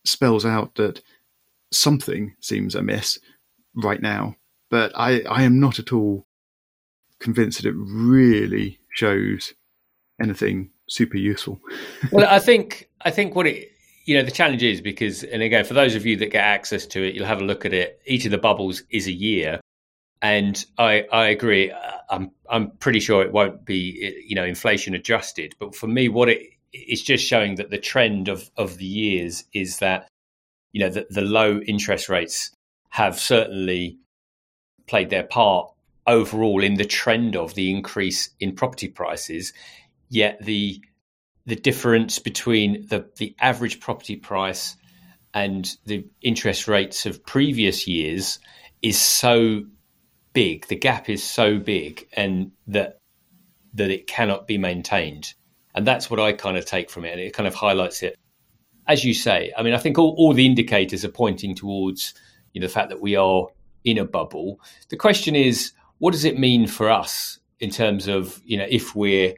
spells 0.05 0.45
out 0.45 0.75
that 0.75 1.01
something 1.71 2.35
seems 2.39 2.75
amiss 2.75 3.19
right 3.75 4.01
now. 4.01 4.35
But 4.69 4.91
I, 4.95 5.21
I 5.21 5.43
am 5.43 5.59
not 5.59 5.79
at 5.79 5.93
all 5.93 6.25
convinced 7.19 7.61
that 7.61 7.69
it 7.69 7.75
really 7.75 8.79
shows 8.93 9.53
anything 10.21 10.71
super 10.87 11.17
useful. 11.17 11.59
well, 12.11 12.27
I 12.29 12.39
think 12.39 12.89
I 13.01 13.11
think 13.11 13.35
what 13.35 13.47
it 13.47 13.71
you 14.05 14.15
know 14.15 14.23
the 14.23 14.31
challenge 14.31 14.63
is 14.63 14.81
because 14.81 15.23
and 15.23 15.41
again 15.41 15.65
for 15.65 15.73
those 15.73 15.95
of 15.95 16.05
you 16.05 16.15
that 16.17 16.31
get 16.31 16.43
access 16.43 16.85
to 16.87 17.03
it, 17.07 17.15
you'll 17.15 17.25
have 17.25 17.41
a 17.41 17.45
look 17.45 17.65
at 17.65 17.73
it. 17.73 18.01
Each 18.05 18.25
of 18.25 18.31
the 18.31 18.37
bubbles 18.37 18.83
is 18.89 19.07
a 19.07 19.11
year, 19.11 19.59
and 20.21 20.63
I 20.77 21.05
I 21.11 21.27
agree. 21.27 21.71
Uh, 21.71 21.91
I'm 22.09 22.31
I'm 22.49 22.71
pretty 22.77 22.99
sure 22.99 23.21
it 23.23 23.31
won't 23.31 23.65
be 23.65 24.07
uh, 24.07 24.19
you 24.25 24.35
know 24.35 24.45
inflation 24.45 24.93
adjusted, 24.93 25.55
but 25.59 25.75
for 25.75 25.87
me, 25.87 26.09
what 26.09 26.29
it 26.29 26.41
it's 26.73 27.01
just 27.01 27.25
showing 27.25 27.55
that 27.55 27.69
the 27.69 27.77
trend 27.77 28.27
of 28.27 28.49
of 28.57 28.77
the 28.77 28.85
years 28.85 29.45
is 29.53 29.79
that 29.79 30.07
you 30.71 30.81
know 30.81 30.89
the, 30.89 31.07
the 31.09 31.21
low 31.21 31.59
interest 31.61 32.09
rates 32.09 32.51
have 32.89 33.19
certainly 33.19 33.97
played 34.87 35.09
their 35.09 35.23
part 35.23 35.71
overall 36.07 36.63
in 36.63 36.75
the 36.75 36.85
trend 36.85 37.35
of 37.35 37.55
the 37.55 37.71
increase 37.71 38.29
in 38.39 38.55
property 38.55 38.87
prices 38.87 39.53
yet 40.09 40.43
the 40.43 40.81
the 41.45 41.55
difference 41.55 42.19
between 42.19 42.87
the 42.87 43.09
the 43.17 43.35
average 43.39 43.79
property 43.79 44.15
price 44.15 44.75
and 45.33 45.75
the 45.85 46.05
interest 46.21 46.67
rates 46.67 47.05
of 47.05 47.25
previous 47.25 47.87
years 47.87 48.39
is 48.81 48.99
so 48.99 49.63
big, 50.33 50.67
the 50.67 50.75
gap 50.75 51.09
is 51.09 51.23
so 51.23 51.57
big, 51.57 52.07
and 52.13 52.51
that 52.67 52.99
that 53.73 53.89
it 53.89 54.07
cannot 54.07 54.47
be 54.47 54.57
maintained. 54.57 55.33
And 55.73 55.85
that's 55.85 56.09
what 56.09 56.19
I 56.19 56.31
kind 56.31 56.57
of 56.57 56.65
take 56.65 56.89
from 56.89 57.03
it. 57.03 57.11
And 57.11 57.19
it 57.19 57.33
kind 57.33 57.47
of 57.47 57.55
highlights 57.55 58.01
it. 58.01 58.17
As 58.87 59.03
you 59.03 59.13
say, 59.13 59.51
I 59.57 59.63
mean, 59.63 59.73
I 59.73 59.77
think 59.77 59.97
all, 59.97 60.15
all 60.17 60.33
the 60.33 60.45
indicators 60.45 61.03
are 61.03 61.09
pointing 61.09 61.55
towards 61.55 62.13
you 62.53 62.61
know, 62.61 62.67
the 62.67 62.73
fact 62.73 62.89
that 62.89 63.01
we 63.01 63.17
are 63.17 63.47
in 63.83 63.97
a 63.97 64.05
bubble. 64.05 64.61
The 64.89 64.95
question 64.95 65.35
is, 65.35 65.73
what 65.97 66.11
does 66.11 66.23
it 66.23 66.39
mean 66.39 66.67
for 66.67 66.89
us 66.89 67.39
in 67.59 67.69
terms 67.69 68.07
of, 68.07 68.41
you 68.45 68.57
know, 68.57 68.67
if 68.69 68.95
we're 68.95 69.33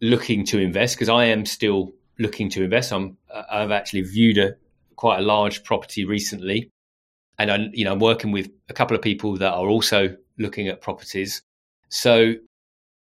looking 0.00 0.44
to 0.46 0.58
invest? 0.58 0.96
Because 0.96 1.08
I 1.08 1.26
am 1.26 1.46
still 1.46 1.92
looking 2.18 2.50
to 2.50 2.64
invest. 2.64 2.92
I'm, 2.92 3.16
uh, 3.32 3.42
I've 3.50 3.70
actually 3.70 4.02
viewed 4.02 4.38
a 4.38 4.54
quite 4.96 5.18
a 5.18 5.22
large 5.22 5.62
property 5.62 6.04
recently, 6.04 6.70
and 7.38 7.50
I, 7.50 7.68
you 7.72 7.84
know, 7.84 7.92
I'm 7.92 7.98
working 7.98 8.32
with 8.32 8.50
a 8.68 8.72
couple 8.72 8.96
of 8.96 9.02
people 9.02 9.36
that 9.36 9.52
are 9.52 9.68
also 9.68 10.16
looking 10.38 10.68
at 10.68 10.80
properties. 10.80 11.42
So, 11.88 12.34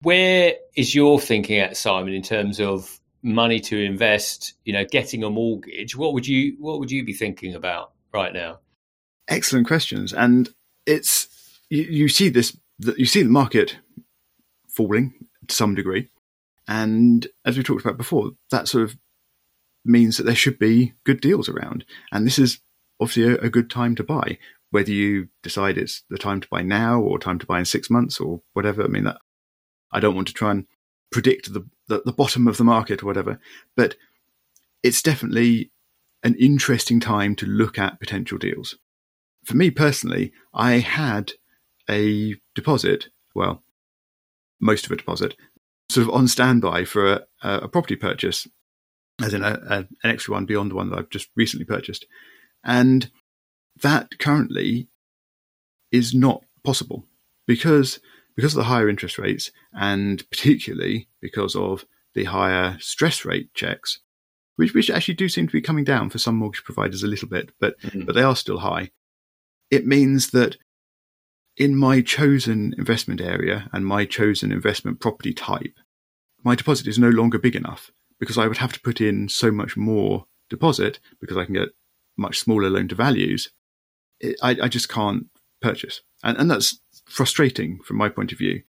where 0.02 0.54
is 0.76 0.94
your 0.94 1.20
thinking 1.20 1.58
at, 1.58 1.76
Simon, 1.76 2.12
in 2.12 2.22
terms 2.22 2.60
of 2.60 3.00
money 3.22 3.60
to 3.60 3.78
invest? 3.78 4.54
You 4.64 4.72
know, 4.72 4.84
getting 4.84 5.24
a 5.24 5.30
mortgage. 5.30 5.96
What 5.96 6.12
would 6.12 6.26
you 6.26 6.56
What 6.58 6.80
would 6.80 6.90
you 6.90 7.04
be 7.04 7.14
thinking 7.14 7.54
about 7.54 7.92
right 8.12 8.32
now? 8.32 8.58
Excellent 9.28 9.66
questions, 9.66 10.12
and 10.12 10.48
it's 10.86 11.28
you, 11.70 11.82
you 11.82 12.08
see 12.08 12.28
this. 12.28 12.56
You 12.78 13.06
see 13.06 13.22
the 13.22 13.30
market 13.30 13.78
falling 14.68 15.14
to 15.48 15.54
some 15.54 15.74
degree, 15.74 16.10
and 16.68 17.26
as 17.44 17.56
we 17.56 17.62
talked 17.62 17.84
about 17.84 17.96
before, 17.96 18.32
that 18.50 18.68
sort 18.68 18.84
of 18.84 18.96
means 19.84 20.16
that 20.16 20.24
there 20.24 20.34
should 20.34 20.58
be 20.58 20.94
good 21.04 21.20
deals 21.20 21.48
around, 21.48 21.84
and 22.12 22.26
this 22.26 22.38
is 22.38 22.58
obviously 23.00 23.34
a, 23.34 23.36
a 23.46 23.50
good 23.50 23.70
time 23.70 23.94
to 23.94 24.02
buy 24.02 24.38
whether 24.70 24.90
you 24.90 25.28
decide 25.42 25.78
it's 25.78 26.02
the 26.10 26.18
time 26.18 26.40
to 26.40 26.48
buy 26.48 26.62
now 26.62 27.00
or 27.00 27.18
time 27.18 27.38
to 27.38 27.46
buy 27.46 27.58
in 27.58 27.64
six 27.64 27.88
months 27.88 28.18
or 28.20 28.42
whatever. 28.52 28.82
I 28.82 28.88
mean, 28.88 29.04
that, 29.04 29.18
I 29.92 30.00
don't 30.00 30.14
want 30.14 30.28
to 30.28 30.34
try 30.34 30.50
and 30.50 30.66
predict 31.10 31.52
the, 31.52 31.66
the, 31.88 32.02
the 32.04 32.12
bottom 32.12 32.48
of 32.48 32.56
the 32.56 32.64
market 32.64 33.02
or 33.02 33.06
whatever, 33.06 33.38
but 33.76 33.94
it's 34.82 35.02
definitely 35.02 35.70
an 36.22 36.34
interesting 36.34 37.00
time 37.00 37.36
to 37.36 37.46
look 37.46 37.78
at 37.78 38.00
potential 38.00 38.38
deals. 38.38 38.76
For 39.44 39.56
me 39.56 39.70
personally, 39.70 40.32
I 40.52 40.72
had 40.78 41.32
a 41.88 42.34
deposit, 42.54 43.08
well, 43.34 43.62
most 44.60 44.84
of 44.86 44.92
a 44.92 44.96
deposit, 44.96 45.36
sort 45.88 46.08
of 46.08 46.14
on 46.14 46.28
standby 46.28 46.84
for 46.84 47.12
a, 47.12 47.20
a 47.42 47.68
property 47.68 47.96
purchase, 47.96 48.46
as 49.22 49.34
in 49.34 49.42
a, 49.42 49.60
a, 49.68 49.76
an 49.78 49.88
extra 50.10 50.34
one 50.34 50.46
beyond 50.46 50.70
the 50.70 50.74
one 50.74 50.90
that 50.90 50.98
I've 50.98 51.10
just 51.10 51.28
recently 51.36 51.64
purchased. 51.64 52.06
And 52.64 53.10
that 53.82 54.18
currently 54.18 54.88
is 55.92 56.14
not 56.14 56.42
possible 56.64 57.04
because 57.46 58.00
because 58.34 58.52
of 58.52 58.58
the 58.58 58.64
higher 58.64 58.88
interest 58.88 59.18
rates 59.18 59.50
and 59.72 60.28
particularly 60.30 61.08
because 61.22 61.56
of 61.56 61.86
the 62.14 62.24
higher 62.24 62.76
stress 62.80 63.24
rate 63.24 63.52
checks, 63.54 64.00
which, 64.56 64.74
which 64.74 64.90
actually 64.90 65.14
do 65.14 65.28
seem 65.28 65.46
to 65.46 65.52
be 65.52 65.60
coming 65.62 65.84
down 65.84 66.10
for 66.10 66.18
some 66.18 66.36
mortgage 66.36 66.64
providers 66.64 67.02
a 67.02 67.06
little 67.06 67.28
bit, 67.28 67.52
but 67.60 67.80
mm-hmm. 67.80 68.04
but 68.04 68.14
they 68.14 68.22
are 68.22 68.36
still 68.36 68.58
high. 68.58 68.90
It 69.70 69.86
means 69.86 70.30
that 70.30 70.56
in 71.56 71.76
my 71.76 72.00
chosen 72.00 72.74
investment 72.76 73.20
area 73.20 73.68
and 73.72 73.86
my 73.86 74.04
chosen 74.04 74.52
investment 74.52 75.00
property 75.00 75.32
type, 75.32 75.78
my 76.42 76.54
deposit 76.54 76.86
is 76.86 76.98
no 76.98 77.08
longer 77.08 77.38
big 77.38 77.56
enough 77.56 77.90
because 78.18 78.38
I 78.38 78.46
would 78.46 78.58
have 78.58 78.72
to 78.72 78.80
put 78.80 79.00
in 79.00 79.28
so 79.28 79.50
much 79.50 79.76
more 79.76 80.26
deposit 80.48 81.00
because 81.20 81.36
I 81.36 81.44
can 81.44 81.54
get 81.54 81.70
much 82.16 82.38
smaller 82.38 82.70
loan 82.70 82.88
to 82.88 82.94
values 82.94 83.50
I, 84.42 84.56
I, 84.62 84.68
just 84.68 84.88
can't 84.88 85.26
purchase. 85.60 86.02
And, 86.22 86.36
and 86.38 86.50
that's 86.50 86.80
frustrating 87.06 87.80
from 87.80 87.96
my 87.96 88.08
point 88.08 88.32
of 88.32 88.38
view. 88.38 88.62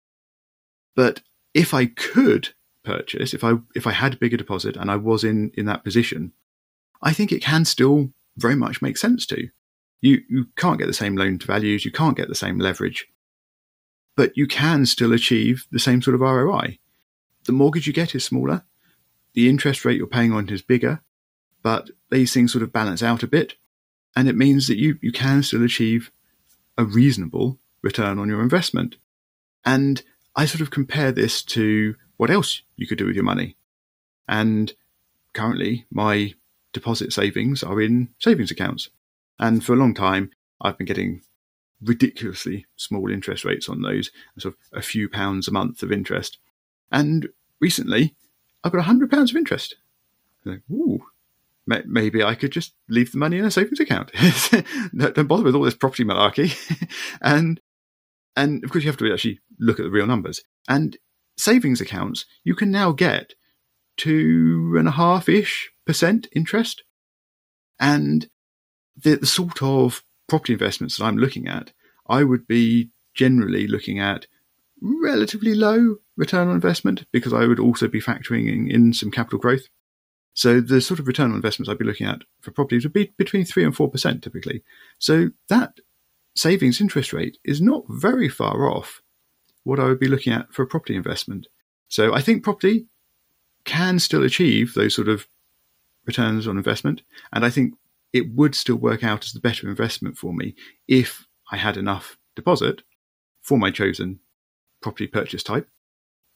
But 0.95 1.23
if 1.55 1.75
I 1.75 1.87
could 1.87 2.51
purchase, 2.85 3.35
if 3.35 3.45
I 3.45 3.55
if 3.75 3.87
I 3.87 3.93
had 3.93 4.15
a 4.15 4.19
bigger 4.19 4.37
deposit 4.37 4.77
and 4.77 4.91
I 4.91 4.97
was 4.97 5.25
in, 5.25 5.51
in 5.55 5.67
that 5.67 5.85
position, 5.85 6.33
I 7.03 7.13
think 7.13 7.33
it 7.33 7.43
can 7.43 7.65
still 7.65 8.11
very 8.37 8.57
much 8.57 8.83
make 8.83 8.97
sense 8.97 9.27
to. 9.27 9.49
You 10.01 10.23
you 10.29 10.47
can't 10.57 10.79
get 10.79 10.87
the 10.87 10.93
same 10.93 11.17
loan 11.17 11.39
to 11.39 11.47
values, 11.47 11.85
you 11.85 11.93
can't 11.93 12.17
get 12.17 12.29
the 12.29 12.35
same 12.35 12.59
leverage, 12.59 13.09
but 14.17 14.37
you 14.37 14.47
can 14.47 14.87
still 14.87 15.13
achieve 15.13 15.67
the 15.71 15.79
same 15.79 16.03
sort 16.03 16.15
of 16.15 16.21
ROI. 16.21 16.79
The 17.45 17.53
mortgage 17.53 17.87
you 17.87 17.93
get 17.93 18.15
is 18.15 18.25
smaller, 18.25 18.65
the 19.35 19.49
interest 19.49 19.85
rate 19.85 19.97
you're 19.97 20.07
paying 20.07 20.33
on 20.33 20.49
is 20.49 20.63
bigger, 20.63 21.03
but 21.63 21.91
these 22.11 22.33
things 22.33 22.53
sort 22.53 22.63
of 22.63 22.73
balance 22.73 23.03
out 23.03 23.23
a 23.23 23.29
bit 23.29 23.57
and 24.17 24.29
it 24.29 24.37
means 24.37 24.67
that 24.67 24.79
you, 24.79 24.99
you 25.03 25.13
can 25.13 25.43
still 25.43 25.63
achieve 25.63 26.11
a 26.79 26.85
reasonable 26.85 27.59
return 27.83 28.19
on 28.19 28.29
your 28.29 28.41
investment. 28.41 28.97
And 29.65 30.03
I 30.35 30.47
sort 30.47 30.63
of 30.63 30.71
compare 30.71 31.13
this 31.13 31.43
to 31.43 31.95
what 32.17 32.31
else 32.31 32.63
you 32.77 32.87
could 32.87 32.99
do 32.99 33.05
with 33.05 33.15
your 33.15 33.25
money. 33.25 33.57
And 34.27 34.73
currently, 35.35 35.85
my 35.91 36.35
deposit 36.73 37.13
savings 37.13 37.63
are 37.63 37.81
in 37.81 38.09
savings 38.19 38.51
accounts. 38.51 38.89
And 39.39 39.65
for 39.65 39.73
a 39.75 39.77
long 39.77 39.95
time, 39.95 40.31
I've 40.61 40.79
been 40.79 40.87
getting 40.87 41.23
ridiculously 41.83 42.67
small 42.77 43.11
interest 43.11 43.45
rates 43.45 43.69
on 43.69 43.83
those, 43.83 44.11
sort 44.39 44.55
of 44.55 44.79
a 44.79 44.83
few 44.83 45.09
pounds 45.09 45.47
a 45.49 45.53
month 45.53 45.83
of 45.83 45.93
interest. 45.93 46.39
And 46.91 47.29
recently, 47.61 48.15
I've 48.65 48.73
got 48.73 48.79
a 48.79 48.85
hundred 48.85 49.11
pounds 49.11 49.31
of 49.31 49.37
interest. 49.37 49.77
Like, 50.45 50.63
ooh, 50.71 51.05
maybe 51.67 52.23
I 52.23 52.35
could 52.35 52.53
just 52.53 52.75
leave 52.89 53.13
the 53.13 53.19
money 53.19 53.39
in 53.39 53.45
a 53.45 53.51
savings 53.51 53.81
account. 53.81 54.13
Don't 54.97 55.27
bother 55.27 55.43
with 55.43 55.55
all 55.55 55.65
this 55.65 55.75
property 55.75 56.05
malarkey. 56.05 56.57
and 57.21 57.61
and 58.37 58.63
of 58.65 58.71
course 58.71 58.85
you 58.85 58.91
have 58.91 58.99
to 58.99 59.13
actually 59.13 59.41
look 59.59 59.81
at 59.81 59.85
the 59.85 59.91
real 59.91 60.07
numbers. 60.07 60.43
And 60.69 60.97
savings 61.37 61.81
accounts, 61.81 62.25
you 62.45 62.55
can 62.55 62.71
now 62.71 62.93
get 62.93 63.35
two 63.97 64.75
and 64.79 64.89
a 64.89 64.93
half 64.93 65.29
ish 65.29 65.71
percent 65.85 66.29
interest. 66.33 66.85
And 67.79 68.29
the, 68.97 69.17
the 69.17 69.27
sort 69.27 69.63
of 69.63 70.03
property 70.29 70.53
investments 70.53 70.97
that 70.97 71.05
I'm 71.05 71.19
looking 71.19 71.49
at, 71.49 71.73
I 72.09 72.25
would 72.25 72.47
be 72.47 72.91
generally 73.15 73.67
looking 73.67 73.99
at 73.99 74.27
relatively 74.81 75.55
low 75.55 75.97
return 76.17 76.49
on 76.49 76.55
investment 76.55 77.07
because 77.13 77.33
I 77.33 77.47
would 77.47 77.61
also 77.61 77.89
be 77.89 78.01
factoring 78.01 78.49
in, 78.53 78.71
in 78.71 78.93
some 78.93 79.11
capital 79.11 79.39
growth. 79.39 79.69
So 80.35 80.61
the 80.61 80.81
sort 80.81 81.01
of 81.01 81.07
return 81.07 81.31
on 81.31 81.37
investments 81.37 81.71
I'd 81.71 81.79
be 81.79 81.85
looking 81.85 82.07
at 82.07 82.23
for 82.43 82.51
properties 82.51 82.85
would 82.85 82.93
be 82.93 83.13
between 83.17 83.45
three 83.45 83.65
and 83.65 83.75
four 83.75 83.91
percent 83.91 84.23
typically. 84.23 84.63
So 84.99 85.31
that 85.49 85.79
savings 86.35 86.81
interest 86.81 87.13
rate 87.13 87.39
is 87.45 87.61
not 87.61 87.85
very 87.89 88.29
far 88.29 88.71
off 88.71 89.01
what 89.65 89.81
I 89.81 89.87
would 89.87 89.99
be 89.99 90.09
looking 90.09 90.33
at 90.33 90.53
for 90.53 90.63
a 90.63 90.67
property 90.67 90.95
investment. 90.95 91.47
So 91.89 92.15
I 92.15 92.21
think 92.21 92.45
property 92.45 92.87
can 93.65 93.99
still 93.99 94.23
achieve 94.23 94.75
those 94.75 94.95
sort 94.95 95.09
of 95.09 95.27
returns 96.05 96.47
on 96.47 96.57
investment, 96.57 97.03
and 97.33 97.45
I 97.45 97.51
think 97.51 97.75
it 98.17 98.35
would 98.35 98.55
still 98.55 98.77
work 98.77 99.05
out 99.05 99.25
as 99.25 99.33
the 99.33 99.41
better 99.41 99.69
investment 99.69 100.17
for 100.17 100.33
me 100.33 100.55
if 100.89 101.27
I 101.53 101.57
had 101.57 101.77
enough 101.77 102.19
deposit 102.35 102.83
for 103.43 103.59
my 103.59 103.71
chosen 103.71 104.21
property 104.83 105.07
purchase 105.07 105.43
type. 105.43 105.69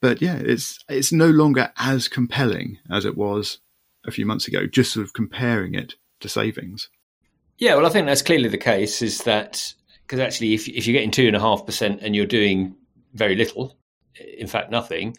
But 0.01 0.23
yeah, 0.23 0.37
it's 0.37 0.79
it's 0.89 1.13
no 1.13 1.29
longer 1.29 1.73
as 1.79 2.09
compelling 2.09 2.79
as 2.91 3.05
it 3.05 3.17
was 3.17 3.59
a 4.07 4.11
few 4.11 4.25
months 4.25 4.49
ago, 4.49 4.67
just 4.67 4.93
sort 4.93 5.05
of 5.05 5.13
comparing 5.13 5.75
it 5.75 5.95
to 6.21 6.29
savings. 6.29 6.89
Yeah, 7.59 7.75
well, 7.75 7.87
I 7.87 7.91
think 7.91 8.07
that's 8.07 8.23
clearly 8.23 8.49
the 8.49 8.59
case. 8.59 9.03
Is 9.03 9.25
that 9.25 9.75
because 10.07 10.21
actually, 10.21 10.55
if 10.55 10.69
if 10.69 10.87
you're 10.87 10.95
getting 10.95 11.11
two 11.11 11.27
and 11.27 11.37
a 11.37 11.41
half 11.41 11.67
percent 11.67 12.01
and 12.03 12.17
you're 12.17 12.27
doing 12.27 12.75
very 13.15 13.37
little, 13.37 13.77
in 14.39 14.47
fact, 14.47 14.71
nothing, 14.71 15.17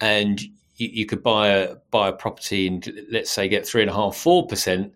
and 0.00 0.40
you, 0.76 0.88
you 0.88 1.06
could 1.06 1.22
buy 1.22 1.48
a 1.48 1.76
buy 1.90 2.08
a 2.08 2.12
property 2.12 2.66
and 2.66 2.92
let's 3.10 3.30
say 3.30 3.48
get 3.48 3.66
three 3.66 3.82
and 3.82 3.90
a 3.90 3.94
half, 3.94 4.16
four 4.16 4.46
percent. 4.46 4.92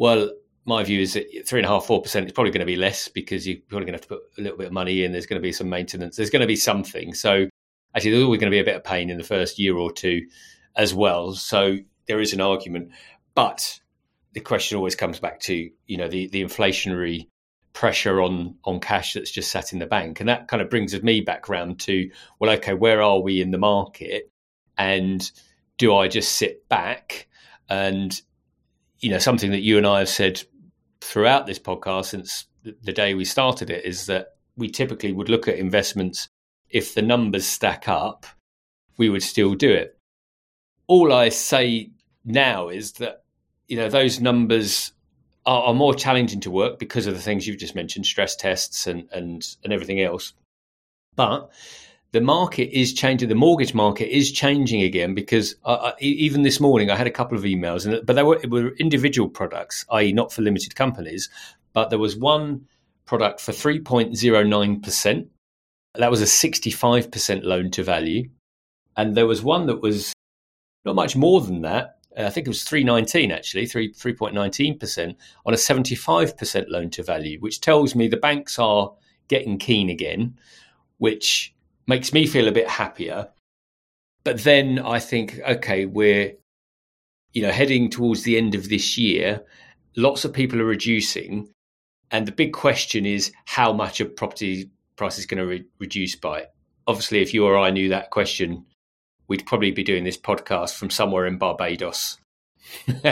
Well, 0.00 0.30
my 0.64 0.82
view 0.82 1.02
is 1.02 1.12
that 1.12 1.26
three 1.46 1.60
and 1.60 1.66
a 1.66 1.68
half, 1.68 1.84
four 1.84 2.00
percent 2.00 2.24
is 2.24 2.32
probably 2.32 2.52
going 2.52 2.60
to 2.60 2.66
be 2.66 2.74
less 2.74 3.06
because 3.06 3.46
you're 3.46 3.58
probably 3.68 3.84
going 3.84 3.98
to 3.98 3.98
have 3.98 4.08
to 4.08 4.08
put 4.08 4.22
a 4.38 4.40
little 4.40 4.56
bit 4.56 4.68
of 4.68 4.72
money 4.72 5.04
in. 5.04 5.12
There's 5.12 5.26
going 5.26 5.40
to 5.40 5.46
be 5.46 5.52
some 5.52 5.68
maintenance. 5.68 6.16
There's 6.16 6.30
going 6.30 6.40
to 6.40 6.46
be 6.46 6.56
something. 6.56 7.12
So 7.12 7.46
actually, 7.94 8.12
there's 8.12 8.24
always 8.24 8.40
going 8.40 8.50
to 8.50 8.54
be 8.54 8.60
a 8.60 8.64
bit 8.64 8.76
of 8.76 8.82
pain 8.82 9.10
in 9.10 9.18
the 9.18 9.24
first 9.24 9.58
year 9.58 9.76
or 9.76 9.92
two 9.92 10.26
as 10.74 10.94
well. 10.94 11.34
So 11.34 11.76
there 12.06 12.18
is 12.18 12.32
an 12.32 12.40
argument, 12.40 12.92
but 13.34 13.78
the 14.32 14.40
question 14.40 14.78
always 14.78 14.94
comes 14.94 15.20
back 15.20 15.38
to 15.40 15.70
you 15.86 15.96
know 15.98 16.08
the 16.08 16.28
the 16.28 16.42
inflationary 16.42 17.28
pressure 17.74 18.22
on 18.22 18.54
on 18.64 18.80
cash 18.80 19.12
that's 19.12 19.30
just 19.30 19.50
sat 19.50 19.74
in 19.74 19.80
the 19.80 19.86
bank, 19.86 20.18
and 20.18 20.30
that 20.30 20.48
kind 20.48 20.62
of 20.62 20.70
brings 20.70 20.98
me 21.02 21.20
back 21.20 21.50
around 21.50 21.78
to 21.80 22.10
well, 22.38 22.50
okay, 22.52 22.72
where 22.72 23.02
are 23.02 23.20
we 23.20 23.42
in 23.42 23.50
the 23.50 23.58
market, 23.58 24.30
and 24.78 25.30
do 25.76 25.94
I 25.94 26.08
just 26.08 26.36
sit 26.36 26.66
back 26.70 27.28
and 27.68 28.18
you 29.00 29.10
know 29.10 29.18
something 29.18 29.50
that 29.50 29.60
you 29.60 29.78
and 29.78 29.86
I 29.86 30.00
have 30.00 30.08
said 30.08 30.42
throughout 31.00 31.46
this 31.46 31.58
podcast 31.58 32.06
since 32.06 32.46
the 32.62 32.92
day 32.92 33.14
we 33.14 33.24
started 33.24 33.70
it 33.70 33.84
is 33.84 34.06
that 34.06 34.34
we 34.56 34.68
typically 34.68 35.12
would 35.12 35.28
look 35.28 35.48
at 35.48 35.56
investments 35.56 36.28
if 36.68 36.94
the 36.94 37.02
numbers 37.02 37.46
stack 37.46 37.88
up, 37.88 38.26
we 38.96 39.08
would 39.08 39.22
still 39.22 39.54
do 39.54 39.70
it. 39.70 39.98
All 40.86 41.12
I 41.12 41.30
say 41.30 41.90
now 42.24 42.68
is 42.68 42.92
that 42.94 43.24
you 43.68 43.76
know 43.76 43.88
those 43.88 44.20
numbers 44.20 44.92
are, 45.46 45.64
are 45.64 45.74
more 45.74 45.94
challenging 45.94 46.40
to 46.40 46.50
work 46.50 46.78
because 46.78 47.06
of 47.06 47.14
the 47.14 47.20
things 47.20 47.46
you've 47.46 47.58
just 47.58 47.74
mentioned, 47.74 48.06
stress 48.06 48.36
tests 48.36 48.86
and 48.86 49.08
and 49.12 49.56
and 49.64 49.72
everything 49.72 50.00
else. 50.00 50.34
But 51.16 51.50
the 52.12 52.20
market 52.20 52.76
is 52.76 52.92
changing. 52.92 53.28
The 53.28 53.34
mortgage 53.34 53.74
market 53.74 54.14
is 54.14 54.32
changing 54.32 54.82
again 54.82 55.14
because 55.14 55.54
I, 55.64 55.92
even 56.00 56.42
this 56.42 56.60
morning 56.60 56.90
I 56.90 56.96
had 56.96 57.06
a 57.06 57.12
couple 57.12 57.38
of 57.38 57.44
emails, 57.44 57.86
and 57.86 58.04
but 58.04 58.16
they 58.16 58.22
were, 58.22 58.40
were 58.48 58.74
individual 58.76 59.28
products, 59.28 59.84
i.e., 59.92 60.12
not 60.12 60.32
for 60.32 60.42
limited 60.42 60.74
companies. 60.74 61.28
But 61.72 61.90
there 61.90 61.98
was 61.98 62.16
one 62.16 62.66
product 63.06 63.40
for 63.40 63.52
three 63.52 63.80
point 63.80 64.16
zero 64.16 64.42
nine 64.42 64.80
percent. 64.80 65.28
That 65.94 66.10
was 66.10 66.20
a 66.20 66.26
sixty-five 66.26 67.10
percent 67.10 67.44
loan 67.44 67.70
to 67.72 67.84
value, 67.84 68.28
and 68.96 69.16
there 69.16 69.26
was 69.26 69.42
one 69.42 69.66
that 69.66 69.80
was 69.80 70.12
not 70.84 70.96
much 70.96 71.14
more 71.14 71.40
than 71.40 71.62
that. 71.62 71.98
Uh, 72.18 72.24
I 72.24 72.30
think 72.30 72.46
it 72.46 72.50
was 72.50 72.64
319 72.64 73.30
actually, 73.30 73.66
3 73.66 73.92
3.19% 73.92 75.14
on 75.46 75.54
a 75.54 75.56
75% 75.56 76.64
loan 76.68 76.90
to 76.90 77.04
value, 77.04 77.38
which 77.38 77.60
tells 77.60 77.94
me 77.94 78.08
the 78.08 78.16
banks 78.16 78.58
are 78.58 78.92
getting 79.28 79.58
keen 79.58 79.88
again, 79.88 80.36
which 80.98 81.54
makes 81.90 82.12
me 82.12 82.26
feel 82.26 82.48
a 82.48 82.52
bit 82.52 82.68
happier. 82.68 83.28
But 84.24 84.44
then 84.44 84.78
I 84.78 85.00
think, 85.00 85.40
okay, 85.46 85.84
we're 85.84 86.34
you 87.32 87.42
know 87.42 87.50
heading 87.50 87.90
towards 87.90 88.22
the 88.22 88.38
end 88.38 88.54
of 88.54 88.68
this 88.68 88.96
year. 88.96 89.42
Lots 89.96 90.24
of 90.24 90.32
people 90.32 90.60
are 90.60 90.76
reducing, 90.76 91.50
and 92.10 92.26
the 92.26 92.32
big 92.32 92.52
question 92.52 93.04
is 93.04 93.32
how 93.44 93.72
much 93.72 94.00
a 94.00 94.04
property 94.04 94.70
price 94.96 95.18
is 95.18 95.26
going 95.26 95.38
to 95.38 95.46
re- 95.46 95.66
reduce 95.78 96.16
by. 96.16 96.46
Obviously, 96.86 97.20
if 97.20 97.34
you 97.34 97.44
or 97.44 97.58
I 97.58 97.70
knew 97.70 97.88
that 97.88 98.10
question, 98.10 98.66
we'd 99.28 99.46
probably 99.46 99.72
be 99.72 99.82
doing 99.82 100.04
this 100.04 100.18
podcast 100.18 100.76
from 100.76 100.90
somewhere 100.90 101.26
in 101.26 101.38
Barbados. 101.38 102.18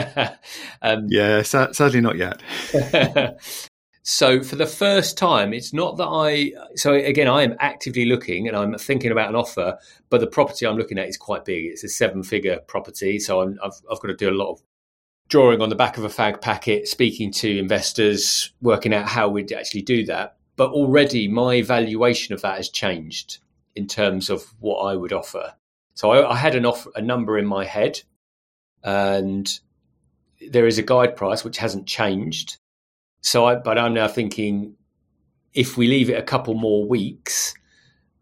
um, 0.81 1.07
yeah, 1.09 1.41
sadly 1.41 2.01
not 2.01 2.17
yet. 2.17 2.41
So 4.03 4.41
for 4.41 4.55
the 4.55 4.65
first 4.65 5.17
time, 5.17 5.53
it's 5.53 5.73
not 5.73 5.97
that 5.97 6.07
I. 6.07 6.51
So 6.75 6.93
again, 6.93 7.27
I 7.27 7.43
am 7.43 7.55
actively 7.59 8.05
looking 8.05 8.47
and 8.47 8.55
I'm 8.55 8.77
thinking 8.77 9.11
about 9.11 9.29
an 9.29 9.35
offer, 9.35 9.77
but 10.09 10.21
the 10.21 10.27
property 10.27 10.65
I'm 10.65 10.77
looking 10.77 10.97
at 10.97 11.07
is 11.07 11.17
quite 11.17 11.45
big. 11.45 11.65
It's 11.65 11.83
a 11.83 11.89
seven-figure 11.89 12.61
property, 12.67 13.19
so 13.19 13.41
i 13.41 13.45
have 13.45 13.73
I've 13.91 13.99
got 13.99 14.07
to 14.07 14.15
do 14.15 14.29
a 14.29 14.31
lot 14.31 14.51
of 14.51 14.61
drawing 15.27 15.61
on 15.61 15.69
the 15.69 15.75
back 15.75 15.97
of 15.97 16.03
a 16.03 16.09
fag 16.09 16.41
packet, 16.41 16.87
speaking 16.87 17.31
to 17.31 17.59
investors, 17.59 18.51
working 18.61 18.93
out 18.93 19.07
how 19.07 19.29
we'd 19.29 19.51
actually 19.51 19.83
do 19.83 20.05
that. 20.05 20.37
But 20.55 20.71
already, 20.71 21.27
my 21.27 21.61
valuation 21.61 22.33
of 22.33 22.41
that 22.41 22.57
has 22.57 22.69
changed 22.69 23.37
in 23.75 23.87
terms 23.87 24.29
of 24.29 24.43
what 24.59 24.79
I 24.79 24.95
would 24.95 25.13
offer. 25.13 25.53
So 25.93 26.11
I, 26.11 26.31
I 26.31 26.35
had 26.35 26.55
an 26.55 26.65
offer, 26.65 26.89
a 26.95 27.01
number 27.01 27.37
in 27.37 27.45
my 27.45 27.63
head, 27.63 28.01
and 28.83 29.47
there 30.49 30.65
is 30.65 30.77
a 30.77 30.83
guide 30.83 31.15
price 31.15 31.43
which 31.43 31.57
hasn't 31.57 31.85
changed 31.85 32.57
so, 33.21 33.45
I, 33.45 33.55
but 33.55 33.77
I'm 33.77 33.93
now 33.93 34.07
thinking 34.07 34.75
if 35.53 35.77
we 35.77 35.87
leave 35.87 36.09
it 36.09 36.19
a 36.19 36.23
couple 36.23 36.53
more 36.53 36.87
weeks, 36.87 37.53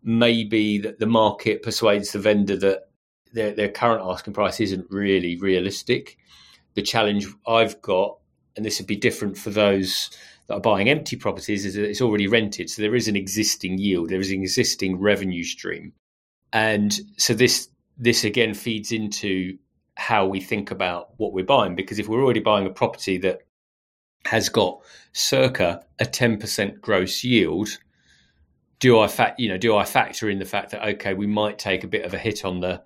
maybe 0.04 0.78
that 0.80 1.00
the 1.00 1.06
market 1.06 1.62
persuades 1.62 2.12
the 2.12 2.20
vendor 2.20 2.58
that 2.58 2.90
their, 3.34 3.52
their 3.52 3.70
current 3.70 4.02
asking 4.04 4.34
price 4.34 4.60
isn't 4.60 4.88
really 4.90 5.38
realistic. 5.38 6.18
The 6.76 6.82
challenge 6.82 7.28
I've 7.46 7.82
got, 7.82 8.18
and 8.56 8.66
this 8.66 8.80
would 8.80 8.88
be 8.88 8.96
different 8.96 9.38
for 9.38 9.50
those 9.50 10.10
that 10.48 10.56
are 10.56 10.62
buying 10.62 10.90
empty 10.90 11.16
properties, 11.16 11.66
is 11.66 11.76
that 11.76 11.84
it's 11.84 12.02
already 12.02 12.28
rented. 12.28 12.70
So 12.70 12.82
there 12.82 12.96
is 12.96 13.08
an 13.08 13.16
existing 13.16 13.78
yield, 13.78 14.10
there 14.10 14.20
is 14.20 14.32
an 14.32 14.42
existing 14.42 15.00
revenue 15.00 15.44
stream. 15.44 15.94
And 16.54 16.98
so 17.18 17.34
this 17.34 17.70
this 17.98 18.24
again 18.24 18.54
feeds 18.54 18.92
into 18.92 19.58
how 19.96 20.28
we 20.28 20.40
think 20.40 20.70
about 20.72 21.10
what 21.18 21.34
we're 21.34 21.44
buying. 21.44 21.76
Because 21.76 22.00
if 22.00 22.08
we're 22.08 22.24
already 22.24 22.40
buying 22.40 22.68
a 22.68 22.72
property 22.72 23.18
that 23.18 23.42
has 24.28 24.50
got 24.50 24.82
circa 25.14 25.84
a 26.00 26.06
10% 26.06 26.82
gross 26.82 27.24
yield 27.24 27.70
do 28.80 29.00
i 29.00 29.08
fact 29.08 29.40
you 29.40 29.50
know 29.50 29.58
do 29.58 29.76
i 29.76 29.84
factor 29.84 30.30
in 30.30 30.38
the 30.38 30.46
fact 30.46 30.72
that 30.72 30.88
okay 30.88 31.14
we 31.14 31.26
might 31.26 31.58
take 31.58 31.84
a 31.84 31.88
bit 31.88 32.06
of 32.06 32.14
a 32.14 32.18
hit 32.18 32.46
on 32.46 32.60
the 32.60 32.82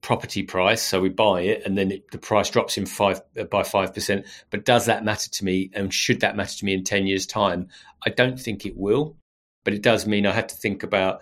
property 0.00 0.42
price 0.42 0.82
so 0.82 1.00
we 1.00 1.08
buy 1.08 1.40
it 1.40 1.62
and 1.64 1.76
then 1.76 1.90
it, 1.90 2.10
the 2.10 2.18
price 2.18 2.50
drops 2.50 2.76
in 2.76 2.84
5 2.84 3.20
uh, 3.40 3.44
by 3.44 3.62
5% 3.62 4.28
but 4.50 4.64
does 4.64 4.86
that 4.86 5.04
matter 5.04 5.30
to 5.30 5.44
me 5.44 5.70
and 5.72 5.92
should 5.92 6.20
that 6.20 6.36
matter 6.36 6.56
to 6.58 6.64
me 6.64 6.74
in 6.74 6.84
10 6.84 7.06
years 7.06 7.26
time? 7.26 7.68
I 8.06 8.10
don't 8.10 8.38
think 8.38 8.66
it 8.66 8.76
will 8.76 9.16
but 9.64 9.72
it 9.72 9.82
does 9.82 10.06
mean 10.06 10.26
i 10.26 10.32
had 10.32 10.50
to 10.50 10.56
think 10.56 10.82
about 10.82 11.20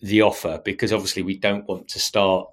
the 0.00 0.22
offer 0.22 0.60
because 0.64 0.92
obviously 0.92 1.22
we 1.22 1.36
don't 1.36 1.68
want 1.68 1.88
to 1.88 1.98
start 2.00 2.48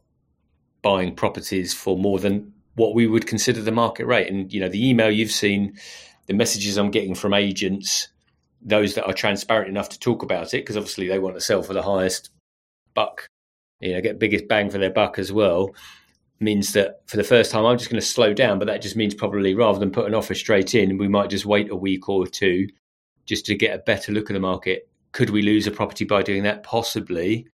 buying 0.82 1.16
properties 1.16 1.74
for 1.74 1.98
more 1.98 2.20
than 2.20 2.54
what 2.76 2.94
we 2.94 3.08
would 3.08 3.26
consider 3.26 3.62
the 3.62 3.72
market 3.72 4.06
rate. 4.06 4.32
And 4.32 4.52
you 4.54 4.60
know 4.60 4.70
the 4.70 4.88
email 4.88 5.12
you've 5.12 5.32
seen 5.32 5.78
the 6.28 6.34
messages 6.34 6.78
I'm 6.78 6.92
getting 6.92 7.16
from 7.16 7.34
agents, 7.34 8.10
those 8.62 8.96
that 8.96 9.06
are 9.06 9.14
transparent 9.14 9.70
enough 9.70 9.90
to 9.90 10.00
talk 10.00 10.24
about 10.24 10.54
it, 10.54 10.58
because 10.64 10.78
obviously 10.78 11.08
they 11.08 11.20
want 11.20 11.36
to 11.36 11.42
sell 11.42 11.64
for 11.64 11.74
the 11.74 11.82
highest 11.82 12.30
buck, 12.94 13.28
you 13.80 13.94
know, 13.94 14.02
get 14.02 14.20
biggest 14.20 14.48
bang 14.48 14.70
for 14.70 14.78
their 14.78 14.92
buck 14.92 15.20
as 15.20 15.32
well, 15.32 15.74
means 16.40 16.74
that 16.74 17.02
for 17.08 17.18
the 17.18 17.24
first 17.24 17.52
time 17.52 17.66
I'm 17.66 17.78
just 17.78 17.90
going 17.90 18.02
to 18.02 18.06
slow 18.06 18.34
down. 18.34 18.60
But 18.60 18.66
that 18.66 18.82
just 18.82 18.96
means 18.96 19.16
probably 19.16 19.56
rather 19.56 19.80
than 19.80 19.92
put 19.92 20.06
an 20.06 20.16
offer 20.16 20.36
straight 20.36 20.76
in, 20.76 20.98
we 20.98 21.08
might 21.08 21.30
just 21.30 21.46
wait 21.46 21.72
a 21.72 21.76
week 21.76 22.10
or 22.10 22.28
two 22.28 22.68
just 23.26 23.46
to 23.46 23.56
get 23.56 23.76
a 23.76 23.80
better 23.80 24.12
look 24.12 24.30
at 24.30 24.34
the 24.34 24.40
market. 24.40 24.90
Could 25.12 25.30
we 25.30 25.42
lose 25.42 25.68
a 25.68 25.72
property 25.72 26.06
by 26.06 26.22
doing 26.22 26.44
that? 26.44 26.64
Possibly. 26.64 27.48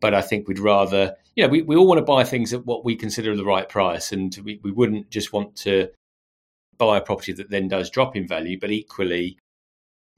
But 0.00 0.14
I 0.14 0.22
think 0.22 0.48
we'd 0.48 0.58
rather, 0.58 1.14
you 1.36 1.44
know, 1.44 1.48
we, 1.48 1.62
we 1.62 1.76
all 1.76 1.86
want 1.86 1.98
to 1.98 2.04
buy 2.04 2.24
things 2.24 2.52
at 2.52 2.66
what 2.66 2.84
we 2.84 2.96
consider 2.96 3.36
the 3.36 3.44
right 3.44 3.68
price. 3.68 4.10
And 4.10 4.36
we, 4.44 4.60
we 4.62 4.72
wouldn't 4.72 5.10
just 5.10 5.32
want 5.32 5.54
to 5.56 5.88
buy 6.82 6.98
a 6.98 7.00
property 7.00 7.32
that 7.32 7.48
then 7.48 7.68
does 7.68 7.88
drop 7.88 8.16
in 8.16 8.26
value. 8.26 8.58
But 8.58 8.72
equally, 8.72 9.38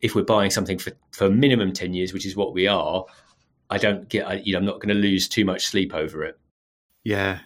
if 0.00 0.14
we're 0.14 0.22
buying 0.22 0.50
something 0.50 0.79
for, 0.79 0.92
for 1.11 1.29
minimum 1.29 1.74
10 1.74 1.92
years, 1.92 2.14
which 2.14 2.24
is 2.24 2.35
what 2.35 2.55
we 2.55 2.66
are, 2.66 3.05
I 3.68 3.77
don't 3.77 4.09
get, 4.09 4.27
I, 4.27 4.35
you 4.37 4.55
know, 4.55 4.61
I'm 4.61 4.64
not 4.64 4.81
going 4.81 4.88
to 4.88 4.94
lose 4.94 5.29
too 5.29 5.44
much 5.44 5.66
sleep 5.66 5.94
over 5.94 6.24
it. 6.24 6.38
Yeah. 7.03 7.40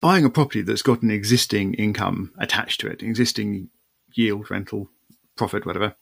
Buying 0.00 0.24
a 0.24 0.30
property 0.30 0.62
that's 0.62 0.82
got 0.82 1.02
an 1.02 1.10
existing 1.10 1.74
income 1.74 2.32
attached 2.38 2.80
to 2.82 2.86
it, 2.86 3.02
existing 3.02 3.70
yield, 4.12 4.52
rental, 4.52 4.88
profit, 5.36 5.66
whatever, 5.66 5.96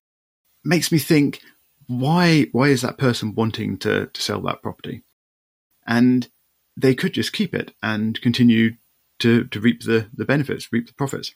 makes 0.63 0.93
me 0.93 0.99
think 0.99 1.41
why 1.87 2.49
why 2.53 2.69
is 2.69 2.83
that 2.83 2.99
person 2.99 3.35
wanting 3.35 3.79
to, 3.79 4.07
to 4.07 4.23
sell 4.23 4.43
that 4.43 4.63
property? 4.63 5.03
And 5.87 6.29
they 6.77 6.95
could 6.95 7.15
just 7.15 7.33
keep 7.33 7.55
it 7.55 7.73
and 7.83 8.21
continue 8.21 8.73
to, 9.21 9.45
to 9.45 9.61
reap 9.61 9.85
the, 9.85 10.09
the 10.13 10.25
benefits, 10.25 10.71
reap 10.71 10.87
the 10.87 10.95
profits. 10.95 11.35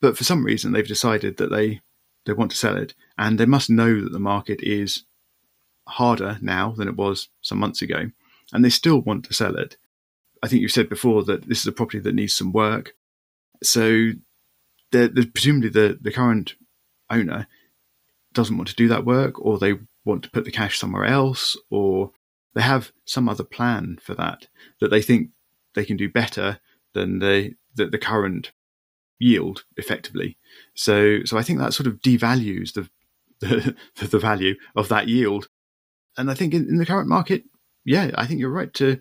But 0.00 0.16
for 0.16 0.24
some 0.24 0.44
reason, 0.44 0.72
they've 0.72 0.86
decided 0.86 1.36
that 1.36 1.50
they, 1.50 1.80
they 2.24 2.32
want 2.32 2.50
to 2.52 2.56
sell 2.56 2.76
it, 2.76 2.94
and 3.16 3.38
they 3.38 3.46
must 3.46 3.70
know 3.70 4.00
that 4.00 4.12
the 4.12 4.18
market 4.18 4.60
is 4.62 5.04
harder 5.86 6.38
now 6.40 6.72
than 6.76 6.88
it 6.88 6.96
was 6.96 7.28
some 7.40 7.58
months 7.58 7.82
ago, 7.82 8.10
and 8.52 8.64
they 8.64 8.70
still 8.70 9.00
want 9.00 9.24
to 9.24 9.34
sell 9.34 9.56
it. 9.56 9.76
I 10.42 10.48
think 10.48 10.62
you 10.62 10.68
said 10.68 10.88
before 10.88 11.24
that 11.24 11.48
this 11.48 11.60
is 11.60 11.66
a 11.66 11.72
property 11.72 11.98
that 11.98 12.14
needs 12.14 12.34
some 12.34 12.52
work. 12.52 12.94
So, 13.62 14.12
the, 14.92 15.08
the, 15.08 15.26
presumably, 15.26 15.68
the, 15.70 15.98
the 16.00 16.12
current 16.12 16.54
owner 17.10 17.48
doesn't 18.32 18.56
want 18.56 18.68
to 18.68 18.76
do 18.76 18.88
that 18.88 19.04
work, 19.04 19.40
or 19.40 19.58
they 19.58 19.74
want 20.04 20.22
to 20.22 20.30
put 20.30 20.44
the 20.44 20.52
cash 20.52 20.78
somewhere 20.78 21.04
else, 21.04 21.56
or 21.70 22.12
they 22.54 22.62
have 22.62 22.92
some 23.04 23.28
other 23.28 23.44
plan 23.44 23.98
for 24.00 24.14
that 24.14 24.46
that 24.80 24.90
they 24.90 25.02
think 25.02 25.30
they 25.74 25.84
can 25.84 25.96
do 25.96 26.08
better 26.08 26.60
than 26.94 27.18
the 27.18 27.54
the, 27.74 27.86
the 27.86 27.98
current 27.98 28.52
yield 29.18 29.64
effectively. 29.76 30.36
So 30.74 31.24
so 31.24 31.38
I 31.38 31.42
think 31.42 31.58
that 31.58 31.74
sort 31.74 31.86
of 31.86 32.00
devalues 32.00 32.72
the 32.74 32.88
the, 33.40 34.06
the 34.06 34.18
value 34.18 34.54
of 34.74 34.88
that 34.88 35.08
yield. 35.08 35.48
And 36.16 36.30
I 36.30 36.34
think 36.34 36.54
in, 36.54 36.68
in 36.68 36.78
the 36.78 36.86
current 36.86 37.08
market, 37.08 37.44
yeah, 37.84 38.10
I 38.16 38.26
think 38.26 38.40
you're 38.40 38.50
right 38.50 38.72
to 38.74 39.00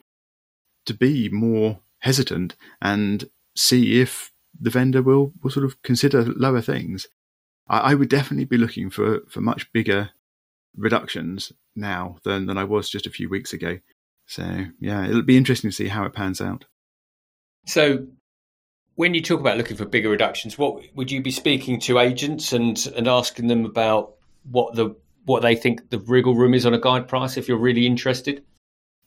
to 0.86 0.94
be 0.94 1.30
more 1.30 1.80
hesitant 2.00 2.56
and 2.82 3.30
see 3.56 4.00
if 4.00 4.32
the 4.60 4.70
vendor 4.70 5.02
will, 5.02 5.34
will 5.42 5.52
sort 5.52 5.66
of 5.66 5.82
consider 5.84 6.24
lower 6.24 6.62
things. 6.62 7.08
I, 7.68 7.92
I 7.92 7.94
would 7.94 8.10
definitely 8.10 8.46
be 8.46 8.58
looking 8.58 8.90
for, 8.90 9.22
for 9.28 9.42
much 9.42 9.72
bigger 9.72 10.12
reductions 10.76 11.52
now 11.76 12.18
than, 12.24 12.46
than 12.46 12.58
I 12.58 12.64
was 12.64 12.90
just 12.90 13.08
a 13.08 13.12
few 13.12 13.30
weeks 13.30 13.54
ago. 13.54 13.80
So 14.26 14.66
yeah, 14.80 15.06
it'll 15.06 15.22
be 15.22 15.38
interesting 15.38 15.70
to 15.70 15.76
see 15.76 15.88
how 15.88 16.06
it 16.06 16.14
pans 16.14 16.42
out. 16.42 16.66
So 17.66 18.08
when 18.98 19.14
you 19.14 19.22
talk 19.22 19.40
about 19.40 19.58
looking 19.58 19.78
for 19.78 19.86
bigger 19.86 20.10
reductions, 20.10 20.58
what 20.58 20.82
would 20.96 21.12
you 21.12 21.22
be 21.22 21.30
speaking 21.30 21.80
to 21.82 22.00
agents 22.00 22.52
and 22.52 22.86
and 22.96 23.08
asking 23.08 23.48
them 23.48 23.64
about 23.64 24.16
what 24.52 24.76
the 24.76 24.96
what 25.24 25.44
they 25.44 25.56
think 25.56 25.90
the 25.92 26.00
wriggle 26.00 26.36
room 26.36 26.54
is 26.54 26.66
on 26.66 26.74
a 26.74 26.80
guide 26.80 27.08
price 27.08 27.38
if 27.38 27.48
you're 27.48 27.60
really 27.60 27.86
interested? 27.86 28.44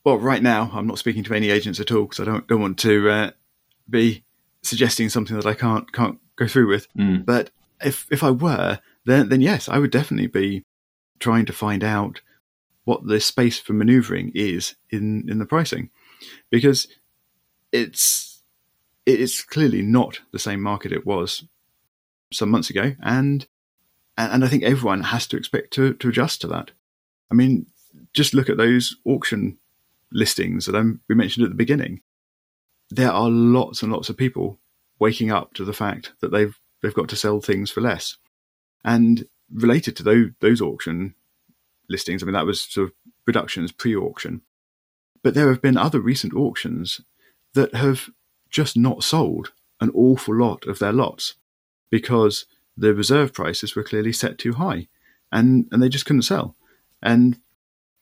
Well, 0.04 0.16
right 0.16 0.42
now 0.42 0.70
I'm 0.72 0.86
not 0.86 0.98
speaking 0.98 1.24
to 1.24 1.34
any 1.34 1.50
agents 1.50 1.80
at 1.80 1.90
all 1.90 2.04
because 2.04 2.20
I 2.20 2.24
don't 2.24 2.46
don't 2.46 2.60
want 2.60 2.78
to 2.78 3.10
uh, 3.10 3.30
be 3.88 4.22
suggesting 4.62 5.08
something 5.08 5.36
that 5.36 5.46
I 5.46 5.54
can't 5.54 5.92
can't 5.92 6.18
go 6.36 6.46
through 6.46 6.68
with. 6.68 6.86
Mm. 6.94 7.26
But 7.26 7.50
if 7.82 8.06
if 8.12 8.22
I 8.22 8.30
were, 8.30 8.78
then 9.06 9.28
then 9.28 9.40
yes, 9.40 9.68
I 9.68 9.78
would 9.78 9.90
definitely 9.90 10.28
be 10.28 10.62
trying 11.18 11.46
to 11.46 11.52
find 11.52 11.82
out 11.82 12.20
what 12.84 13.08
the 13.08 13.18
space 13.18 13.58
for 13.58 13.72
manoeuvring 13.72 14.30
is 14.36 14.76
in 14.88 15.28
in 15.28 15.38
the 15.40 15.46
pricing, 15.46 15.90
because 16.48 16.86
it's 17.72 18.29
it's 19.06 19.42
clearly 19.42 19.82
not 19.82 20.20
the 20.32 20.38
same 20.38 20.60
market 20.60 20.92
it 20.92 21.06
was 21.06 21.44
some 22.32 22.50
months 22.50 22.70
ago, 22.70 22.94
and 23.02 23.46
and 24.16 24.44
I 24.44 24.48
think 24.48 24.62
everyone 24.62 25.02
has 25.04 25.26
to 25.28 25.36
expect 25.36 25.72
to 25.74 25.94
to 25.94 26.08
adjust 26.08 26.40
to 26.42 26.46
that. 26.48 26.70
I 27.30 27.34
mean, 27.34 27.66
just 28.12 28.34
look 28.34 28.48
at 28.48 28.56
those 28.56 28.96
auction 29.04 29.58
listings 30.12 30.66
that 30.66 30.98
we 31.08 31.14
mentioned 31.14 31.44
at 31.44 31.50
the 31.50 31.56
beginning. 31.56 32.02
There 32.90 33.10
are 33.10 33.30
lots 33.30 33.82
and 33.82 33.92
lots 33.92 34.08
of 34.08 34.16
people 34.16 34.58
waking 34.98 35.30
up 35.30 35.54
to 35.54 35.64
the 35.64 35.72
fact 35.72 36.12
that 36.20 36.30
they've 36.30 36.58
they've 36.82 36.94
got 36.94 37.08
to 37.10 37.16
sell 37.16 37.40
things 37.40 37.70
for 37.70 37.80
less, 37.80 38.16
and 38.84 39.26
related 39.52 39.96
to 39.96 40.02
those, 40.02 40.30
those 40.40 40.60
auction 40.60 41.14
listings. 41.88 42.22
I 42.22 42.26
mean, 42.26 42.34
that 42.34 42.46
was 42.46 42.62
sort 42.62 42.88
of 42.88 42.94
reductions 43.26 43.72
pre-auction, 43.72 44.42
but 45.22 45.34
there 45.34 45.48
have 45.48 45.62
been 45.62 45.76
other 45.76 46.00
recent 46.00 46.34
auctions 46.34 47.00
that 47.54 47.74
have 47.74 48.10
just 48.50 48.76
not 48.76 49.04
sold 49.04 49.52
an 49.80 49.90
awful 49.94 50.34
lot 50.34 50.66
of 50.66 50.78
their 50.78 50.92
lots 50.92 51.34
because 51.90 52.46
the 52.76 52.94
reserve 52.94 53.32
prices 53.32 53.74
were 53.74 53.82
clearly 53.82 54.12
set 54.12 54.38
too 54.38 54.54
high, 54.54 54.88
and 55.32 55.68
and 55.70 55.82
they 55.82 55.88
just 55.88 56.06
couldn't 56.06 56.22
sell. 56.22 56.56
And 57.02 57.38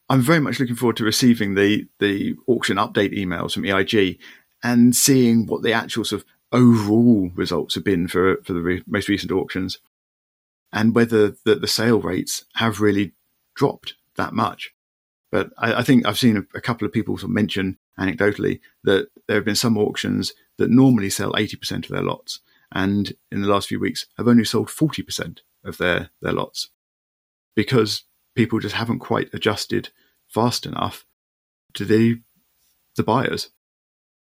I'm 0.08 0.22
very 0.22 0.40
much 0.40 0.58
looking 0.58 0.76
forward 0.76 0.96
to 0.98 1.04
receiving 1.04 1.54
the 1.54 1.86
the 1.98 2.36
auction 2.46 2.76
update 2.76 3.16
emails 3.16 3.52
from 3.52 3.64
EIG 3.64 4.18
and 4.62 4.94
seeing 4.94 5.46
what 5.46 5.62
the 5.62 5.72
actual 5.72 6.04
sort 6.04 6.22
of 6.22 6.28
overall 6.52 7.30
results 7.34 7.74
have 7.74 7.84
been 7.84 8.08
for 8.08 8.38
for 8.44 8.52
the 8.52 8.60
re- 8.60 8.82
most 8.86 9.08
recent 9.08 9.32
auctions 9.32 9.78
and 10.72 10.94
whether 10.94 11.34
the, 11.44 11.54
the 11.54 11.66
sale 11.66 12.00
rates 12.00 12.44
have 12.54 12.80
really 12.80 13.12
dropped 13.54 13.94
that 14.16 14.32
much. 14.32 14.72
But 15.30 15.50
I, 15.58 15.74
I 15.74 15.82
think 15.82 16.06
I've 16.06 16.18
seen 16.18 16.36
a, 16.36 16.58
a, 16.58 16.60
couple 16.60 16.86
of 16.86 16.92
people 16.92 17.16
sort 17.16 17.30
of 17.30 17.34
mention 17.34 17.78
anecdotally 17.98 18.60
that 18.84 19.08
there 19.26 19.36
have 19.36 19.44
been 19.44 19.54
some 19.54 19.76
auctions 19.76 20.32
that 20.56 20.70
normally 20.70 21.10
sell 21.10 21.32
80% 21.32 21.84
of 21.84 21.88
their 21.88 22.02
lots 22.02 22.40
and 22.72 23.12
in 23.30 23.42
the 23.42 23.48
last 23.48 23.68
few 23.68 23.80
weeks 23.80 24.06
have 24.16 24.28
only 24.28 24.44
sold 24.44 24.68
40% 24.68 25.38
of 25.64 25.78
their, 25.78 26.10
their 26.20 26.32
lots 26.32 26.70
because 27.56 28.04
people 28.34 28.60
just 28.60 28.74
haven't 28.74 29.00
quite 29.00 29.32
adjusted 29.32 29.90
fast 30.28 30.66
enough 30.66 31.06
to 31.74 31.84
the, 31.84 32.20
the 32.96 33.02
buyers. 33.02 33.50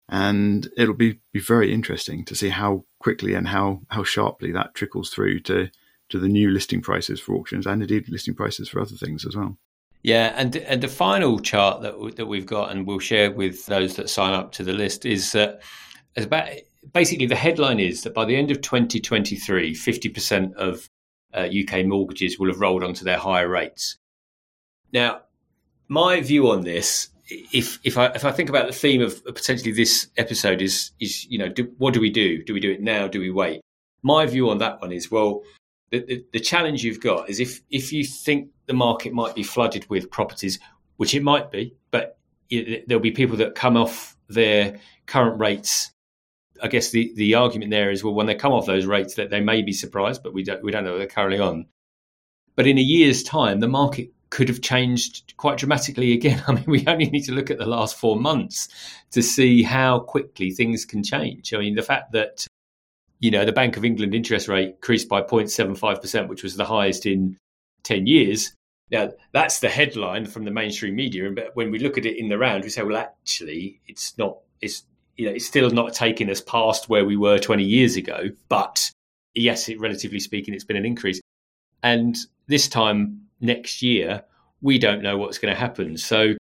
And 0.09 0.69
it'll 0.77 0.95
be, 0.95 1.21
be 1.33 1.41
very 1.41 1.73
interesting 1.73 2.25
to 2.27 2.35
see 2.35 2.51
how 2.51 2.85
quickly 3.01 3.35
and 3.35 3.49
how, 3.49 3.81
how 3.89 4.05
sharply 4.05 4.53
that 4.53 4.75
trickles 4.75 5.11
through 5.11 5.41
to, 5.41 5.71
to 6.11 6.19
the 6.19 6.29
new 6.29 6.51
listing 6.51 6.83
prices 6.83 7.21
for 7.21 7.35
auctions 7.35 7.67
and 7.67 7.81
indeed 7.81 8.09
listing 8.09 8.35
prices 8.35 8.69
for 8.69 8.81
other 8.81 8.97
things 8.97 9.25
as 9.25 9.35
well. 9.35 9.57
Yeah, 10.05 10.35
and 10.37 10.55
and 10.55 10.83
the 10.83 10.89
final 10.89 11.41
chart 11.41 11.81
that 11.81 12.17
that 12.17 12.27
we've 12.27 12.45
got 12.45 12.71
and 12.71 12.87
we'll 12.87 12.99
share 12.99 13.31
with 13.33 13.65
those 13.65 13.97
that 13.97 14.11
sign 14.11 14.35
up 14.35 14.53
to 14.53 14.63
the 14.63 14.75
list 14.75 15.07
is 15.07 15.33
that 15.33 15.63
is 16.15 16.27
about 16.27 16.51
basically 16.93 17.25
the 17.25 17.35
headline 17.35 17.81
is 17.81 18.03
that 18.03 18.13
by 18.13 18.27
the 18.27 18.37
end 18.37 18.51
of 18.51 18.61
2023, 18.61 19.73
50% 19.73 20.55
of 20.57 20.91
uh, 21.33 21.49
UK 21.49 21.87
mortgages 21.87 22.39
will 22.39 22.49
have 22.49 22.61
rolled 22.61 22.85
onto 22.85 23.03
their 23.03 23.17
higher 23.17 23.49
rates. 23.49 23.97
Now, 24.93 25.23
my 25.89 26.21
view 26.21 26.51
on 26.51 26.61
this, 26.61 27.09
if 27.31 27.79
if 27.83 27.97
I 27.97 28.09
if 28.09 28.27
I 28.27 28.31
think 28.31 28.51
about 28.51 28.67
the 28.67 28.75
theme 28.75 29.01
of 29.01 29.25
potentially 29.25 29.73
this 29.73 30.09
episode 30.19 30.61
is 30.61 30.91
is 31.01 31.25
you 31.31 31.39
know 31.39 31.49
do, 31.49 31.73
what 31.79 31.95
do 31.95 32.01
we 32.01 32.11
do? 32.11 32.45
Do 32.45 32.53
we 32.53 32.61
do 32.61 32.71
it 32.71 32.83
now? 32.83 33.09
Do 33.09 33.21
we 33.21 33.31
wait? 33.31 33.63
My 34.03 34.27
view 34.27 34.51
on 34.51 34.59
that 34.59 34.83
one 34.83 34.93
is 34.93 35.11
well, 35.11 35.41
the, 35.91 36.01
the, 36.01 36.25
the 36.35 36.41
challenge 36.41 36.85
you've 36.85 37.01
got 37.01 37.31
is 37.31 37.41
if 37.41 37.63
if 37.71 37.91
you 37.91 38.05
think 38.05 38.51
the 38.67 38.75
market 38.75 39.13
might 39.13 39.35
be 39.35 39.43
flooded 39.43 39.89
with 39.89 40.11
properties, 40.11 40.59
which 40.97 41.15
it 41.15 41.23
might 41.23 41.51
be, 41.51 41.77
but 41.91 42.19
it, 42.51 42.89
there'll 42.89 43.03
be 43.03 43.11
people 43.11 43.37
that 43.39 43.55
come 43.55 43.77
off 43.77 44.17
their 44.29 44.81
current 45.07 45.39
rates. 45.39 45.93
I 46.63 46.69
guess 46.69 46.91
the, 46.91 47.13
the 47.17 47.35
argument 47.35 47.71
there 47.71 47.91
is 47.91 48.05
well, 48.05 48.15
when 48.15 48.27
they 48.27 48.35
come 48.35 48.53
off 48.53 48.67
those 48.67 48.87
rates, 48.87 49.15
that 49.15 49.31
they 49.31 49.41
may 49.41 49.63
be 49.63 49.73
surprised, 49.73 50.23
but 50.23 50.33
we 50.33 50.45
don't 50.45 50.63
we 50.63 50.73
don't 50.73 50.85
know 50.85 50.97
they're 50.97 51.07
currently 51.07 51.41
on. 51.41 51.67
But 52.57 52.67
in 52.67 52.79
a 52.79 52.83
year's 52.83 53.23
time, 53.23 53.61
the 53.61 53.69
market 53.69 54.13
could 54.31 54.49
have 54.49 54.61
changed 54.61 55.35
quite 55.37 55.59
dramatically 55.59 56.13
again. 56.13 56.43
I 56.49 56.53
mean, 56.55 56.65
we 56.67 56.85
only 56.87 57.07
need 57.07 57.25
to 57.25 57.33
look 57.33 57.51
at 57.51 57.59
the 57.59 57.67
last 57.67 57.97
four 57.97 58.17
months 58.17 58.69
to 59.11 59.23
see 59.23 59.63
how 59.63 60.01
quickly 60.01 60.51
things 60.51 60.85
can 60.85 61.03
change. 61.03 61.53
I 61.53 61.59
mean, 61.59 61.75
the 61.75 61.83
fact 61.83 62.13
that 62.13 62.47
you 63.21 63.31
know, 63.31 63.45
the 63.45 63.53
Bank 63.53 63.79
of 63.79 63.85
England 63.87 64.15
interest 64.15 64.49
rate 64.49 64.71
increased 64.71 65.09
by 65.09 65.23
0.75%, 65.23 66.29
which 66.29 66.43
was 66.43 66.57
the 66.57 66.65
highest 66.67 67.07
in 67.07 67.39
10 67.85 68.07
years. 68.07 68.55
Now, 68.91 69.11
that's 69.33 69.61
the 69.61 69.69
headline 69.69 70.27
from 70.27 70.45
the 70.45 70.51
mainstream 70.51 70.95
media. 70.95 71.31
But 71.31 71.55
when 71.55 71.71
we 71.71 71.79
look 71.79 71.99
at 71.99 72.07
it 72.07 72.19
in 72.19 72.29
the 72.29 72.39
round, 72.39 72.65
we 72.65 72.71
say, 72.71 72.83
well, 72.83 72.97
actually, 72.97 73.81
it's 73.87 74.17
not, 74.19 74.39
it's, 74.61 74.85
you 75.17 75.27
know, 75.27 75.33
it's 75.33 75.47
still 75.47 75.71
not 75.71 75.95
taking 75.95 76.31
us 76.31 76.41
past 76.41 76.89
where 76.89 77.05
we 77.05 77.17
were 77.17 77.39
20 77.39 77.65
years 77.65 77.97
ago. 77.97 78.29
But 78.49 78.91
yes, 79.35 79.69
it, 79.69 79.81
relatively 79.81 80.21
speaking, 80.21 80.55
it's 80.55 80.65
been 80.65 80.77
an 80.77 80.87
increase. 80.87 81.21
And 81.83 82.17
this 82.47 82.69
time 82.69 83.23
next 83.41 83.83
year, 83.83 84.25
we 84.61 84.79
don't 84.79 85.03
know 85.03 85.17
what's 85.17 85.39
going 85.39 85.53
to 85.53 85.61
happen. 85.61 85.97
So 85.97 86.35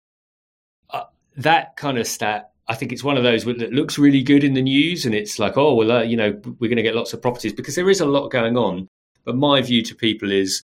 uh, 0.89 1.03
that 1.37 1.75
kind 1.75 1.97
of 1.97 2.07
stat 2.07 2.51
I 2.71 2.75
think 2.75 2.93
it's 2.93 3.03
one 3.03 3.17
of 3.17 3.23
those 3.23 3.43
that 3.43 3.73
looks 3.73 3.97
really 3.97 4.23
good 4.23 4.45
in 4.45 4.53
the 4.53 4.61
news, 4.61 5.05
and 5.05 5.13
it's 5.13 5.39
like, 5.39 5.57
oh, 5.57 5.73
well, 5.73 5.91
uh, 5.91 6.03
you 6.03 6.15
know, 6.15 6.39
we're 6.59 6.69
going 6.69 6.77
to 6.77 6.83
get 6.83 6.95
lots 6.95 7.11
of 7.11 7.21
properties 7.21 7.51
because 7.51 7.75
there 7.75 7.89
is 7.89 7.99
a 7.99 8.05
lot 8.05 8.29
going 8.29 8.55
on. 8.55 8.87
But 9.25 9.35
my 9.35 9.61
view 9.61 9.81
to 9.83 9.93
people 9.93 10.31
is 10.31 10.63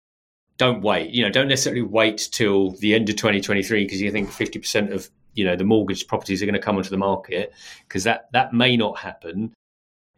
don't 0.57 0.81
wait. 0.81 1.11
You 1.11 1.23
know, 1.23 1.29
don't 1.29 1.47
necessarily 1.47 1.81
wait 1.81 2.29
till 2.31 2.71
the 2.71 2.93
end 2.93 3.09
of 3.09 3.15
2023 3.15 3.83
because 3.83 4.01
you 4.01 4.11
think 4.11 4.29
50% 4.29 4.93
of 4.93 5.09
you 5.33 5.45
know 5.45 5.55
the 5.55 5.63
mortgage 5.63 6.07
properties 6.07 6.43
are 6.43 6.45
going 6.45 6.53
to 6.53 6.61
come 6.61 6.77
onto 6.77 6.89
the 6.89 6.97
market 6.97 7.53
because 7.87 8.03
that 8.03 8.29
that 8.33 8.53
may 8.53 8.75
not 8.77 8.99
happen. 8.99 9.53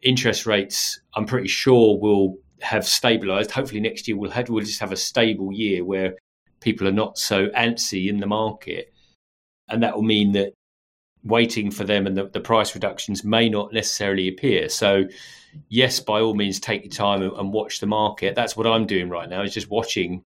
Interest 0.02 0.44
rates, 0.44 1.00
I'm 1.14 1.24
pretty 1.24 1.48
sure, 1.48 1.98
will 1.98 2.36
have 2.60 2.82
stabilised. 2.82 3.50
Hopefully, 3.50 3.80
next 3.80 4.08
year 4.08 4.16
we'll 4.16 4.30
have 4.30 4.48
we'll 4.48 4.64
just 4.64 4.80
have 4.80 4.92
a 4.92 4.96
stable 4.96 5.52
year 5.52 5.84
where 5.84 6.14
people 6.60 6.88
are 6.88 6.92
not 6.92 7.18
so 7.18 7.48
antsy 7.48 8.08
in 8.08 8.18
the 8.18 8.26
market, 8.26 8.92
and 9.68 9.82
that 9.82 9.94
will 9.94 10.02
mean 10.02 10.32
that 10.32 10.52
waiting 11.24 11.70
for 11.70 11.84
them 11.84 12.06
and 12.06 12.16
the, 12.16 12.26
the, 12.28 12.40
price 12.40 12.74
reductions 12.74 13.24
may 13.24 13.48
not 13.48 13.72
necessarily 13.72 14.28
appear. 14.28 14.68
So, 14.68 15.04
yes, 15.68 16.00
by 16.00 16.20
all 16.20 16.34
means, 16.34 16.60
take 16.60 16.84
your 16.84 16.90
time 16.90 17.22
and, 17.22 17.32
and, 17.32 17.52
watch 17.52 17.80
the 17.80 17.86
market. 17.86 18.34
That's 18.34 18.56
what 18.56 18.66
I'm 18.66 18.86
doing 18.86 19.08
right 19.08 19.28
now. 19.28 19.42
Is 19.42 19.54
just 19.54 19.70
watching 19.70 20.22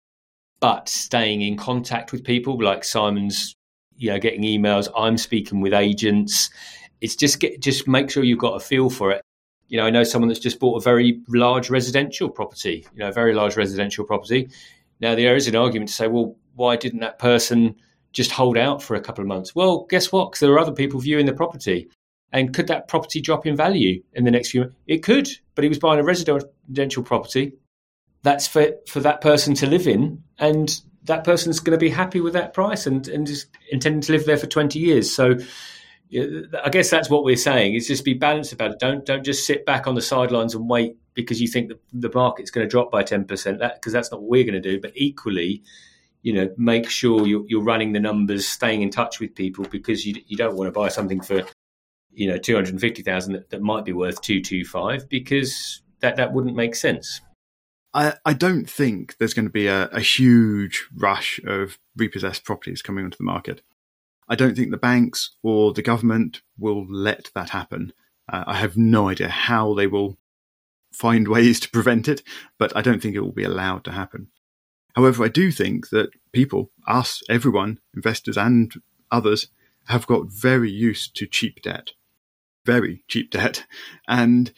but 0.60 0.88
staying 0.88 1.42
in 1.42 1.56
contact 1.56 2.10
with 2.10 2.24
people 2.24 2.58
like 2.62 2.84
Simon's, 2.84 3.54
you 3.96 4.10
know, 4.10 4.18
getting 4.18 4.42
emails. 4.42 4.88
I'm 4.96 5.18
speaking 5.18 5.60
with 5.60 5.74
agents. 5.74 6.48
It's 7.00 7.16
just 7.16 7.40
get 7.40 7.60
just 7.60 7.86
make 7.86 8.08
sure 8.08 8.24
you've 8.24 8.38
got 8.38 8.54
a 8.54 8.60
feel 8.60 8.88
for 8.88 9.10
it. 9.10 9.20
You 9.68 9.78
know, 9.78 9.86
I 9.86 9.90
know 9.90 10.04
someone 10.04 10.28
that's 10.28 10.40
just 10.40 10.60
bought 10.60 10.76
a 10.76 10.80
very 10.80 11.20
large 11.28 11.68
residential 11.70 12.30
property. 12.30 12.86
You 12.94 13.00
know, 13.00 13.08
a 13.08 13.12
very 13.12 13.34
large 13.34 13.56
residential 13.56 14.04
property. 14.04 14.48
Now 15.00 15.14
there 15.14 15.36
is 15.36 15.48
an 15.48 15.56
argument 15.56 15.88
to 15.88 15.94
say, 15.94 16.06
well, 16.06 16.36
why 16.54 16.76
didn't 16.76 17.00
that 17.00 17.18
person 17.18 17.74
just 18.14 18.30
hold 18.30 18.56
out 18.56 18.82
for 18.82 18.94
a 18.94 19.00
couple 19.00 19.22
of 19.22 19.28
months? 19.28 19.54
Well, 19.54 19.86
guess 19.90 20.10
what? 20.10 20.30
Because 20.30 20.40
there 20.40 20.52
are 20.52 20.58
other 20.58 20.72
people 20.72 21.00
viewing 21.00 21.26
the 21.26 21.34
property. 21.34 21.90
And 22.32 22.54
could 22.54 22.68
that 22.68 22.88
property 22.88 23.20
drop 23.20 23.46
in 23.46 23.56
value 23.56 24.02
in 24.14 24.24
the 24.24 24.30
next 24.30 24.50
few 24.50 24.62
months? 24.62 24.76
It 24.86 25.02
could, 25.02 25.28
but 25.54 25.62
he 25.62 25.68
was 25.68 25.78
buying 25.78 26.00
a 26.00 26.04
residential 26.04 27.02
property 27.02 27.52
that's 28.22 28.48
for, 28.48 28.70
for 28.88 29.00
that 29.00 29.20
person 29.20 29.54
to 29.54 29.66
live 29.66 29.86
in. 29.86 30.22
And 30.38 30.80
that 31.04 31.24
person's 31.24 31.60
going 31.60 31.78
to 31.78 31.84
be 31.84 31.90
happy 31.90 32.20
with 32.20 32.32
that 32.32 32.54
price 32.54 32.86
and, 32.86 33.06
and 33.08 33.28
is 33.28 33.46
intending 33.70 34.00
to 34.00 34.12
live 34.12 34.24
there 34.24 34.38
for 34.38 34.46
20 34.46 34.78
years. 34.78 35.14
So 35.14 35.36
I 36.12 36.70
guess 36.70 36.90
that's 36.90 37.10
what 37.10 37.24
we're 37.24 37.36
saying 37.36 37.74
is 37.74 37.86
just 37.86 38.04
be 38.04 38.14
balanced 38.14 38.52
about 38.52 38.72
it. 38.72 38.78
Don't, 38.78 39.04
don't 39.04 39.24
just 39.24 39.46
sit 39.46 39.66
back 39.66 39.86
on 39.86 39.94
the 39.94 40.02
sidelines 40.02 40.54
and 40.54 40.68
wait 40.68 40.96
because 41.12 41.40
you 41.40 41.48
think 41.48 41.68
the, 41.68 41.78
the 41.92 42.10
market's 42.14 42.50
going 42.50 42.66
to 42.66 42.70
drop 42.70 42.90
by 42.90 43.02
10%, 43.02 43.58
that, 43.58 43.74
because 43.74 43.92
that's 43.92 44.10
not 44.10 44.20
what 44.20 44.30
we're 44.30 44.44
going 44.44 44.54
to 44.54 44.60
do. 44.60 44.80
But 44.80 44.92
equally, 44.94 45.62
you 46.24 46.32
know, 46.32 46.48
make 46.56 46.88
sure 46.88 47.26
you're, 47.26 47.44
you're 47.46 47.62
running 47.62 47.92
the 47.92 48.00
numbers, 48.00 48.48
staying 48.48 48.80
in 48.80 48.88
touch 48.88 49.20
with 49.20 49.34
people 49.34 49.66
because 49.66 50.06
you, 50.06 50.14
you 50.26 50.38
don't 50.38 50.56
want 50.56 50.66
to 50.66 50.72
buy 50.72 50.88
something 50.88 51.20
for, 51.20 51.42
you 52.14 52.26
know, 52.26 52.38
250,000 52.38 53.34
that, 53.34 53.50
that 53.50 53.60
might 53.60 53.84
be 53.84 53.92
worth 53.92 54.22
225 54.22 55.06
because 55.10 55.82
that, 56.00 56.16
that 56.16 56.32
wouldn't 56.32 56.56
make 56.56 56.74
sense. 56.74 57.20
I, 57.92 58.14
I 58.24 58.32
don't 58.32 58.68
think 58.68 59.18
there's 59.18 59.34
going 59.34 59.44
to 59.44 59.52
be 59.52 59.66
a, 59.66 59.84
a 59.88 60.00
huge 60.00 60.88
rush 60.96 61.40
of 61.46 61.78
repossessed 61.94 62.42
properties 62.42 62.80
coming 62.80 63.04
onto 63.04 63.18
the 63.18 63.24
market. 63.24 63.60
I 64.26 64.34
don't 64.34 64.56
think 64.56 64.70
the 64.70 64.78
banks 64.78 65.36
or 65.42 65.74
the 65.74 65.82
government 65.82 66.40
will 66.58 66.86
let 66.90 67.30
that 67.34 67.50
happen. 67.50 67.92
Uh, 68.32 68.44
I 68.46 68.54
have 68.54 68.78
no 68.78 69.10
idea 69.10 69.28
how 69.28 69.74
they 69.74 69.86
will 69.86 70.16
find 70.90 71.28
ways 71.28 71.60
to 71.60 71.70
prevent 71.70 72.08
it, 72.08 72.22
but 72.58 72.74
I 72.74 72.80
don't 72.80 73.02
think 73.02 73.14
it 73.14 73.20
will 73.20 73.30
be 73.30 73.44
allowed 73.44 73.84
to 73.84 73.92
happen. 73.92 74.28
However, 74.94 75.24
I 75.24 75.28
do 75.28 75.50
think 75.50 75.90
that 75.90 76.10
people, 76.32 76.70
us, 76.86 77.22
everyone, 77.28 77.80
investors 77.94 78.36
and 78.36 78.72
others, 79.10 79.48
have 79.86 80.06
got 80.06 80.26
very 80.30 80.70
used 80.70 81.16
to 81.16 81.26
cheap 81.26 81.62
debt, 81.62 81.90
very 82.64 83.02
cheap 83.08 83.30
debt, 83.30 83.66
and 84.08 84.52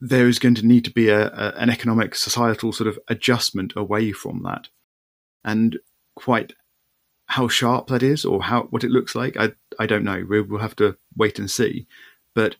there 0.00 0.28
is 0.28 0.38
going 0.38 0.54
to 0.54 0.66
need 0.66 0.84
to 0.84 0.90
be 0.90 1.08
a, 1.08 1.28
a, 1.28 1.54
an 1.56 1.70
economic 1.70 2.14
societal 2.14 2.72
sort 2.72 2.88
of 2.88 2.98
adjustment 3.08 3.72
away 3.76 4.12
from 4.12 4.42
that. 4.44 4.68
And 5.44 5.78
quite 6.14 6.54
how 7.26 7.48
sharp 7.48 7.88
that 7.88 8.02
is 8.02 8.24
or 8.24 8.42
how 8.44 8.64
what 8.64 8.84
it 8.84 8.90
looks 8.90 9.14
like, 9.14 9.36
I 9.36 9.52
I 9.78 9.86
don't 9.86 10.04
know. 10.04 10.24
We'll, 10.28 10.44
we'll 10.44 10.60
have 10.60 10.76
to 10.76 10.96
wait 11.16 11.38
and 11.38 11.50
see. 11.50 11.86
But 12.34 12.56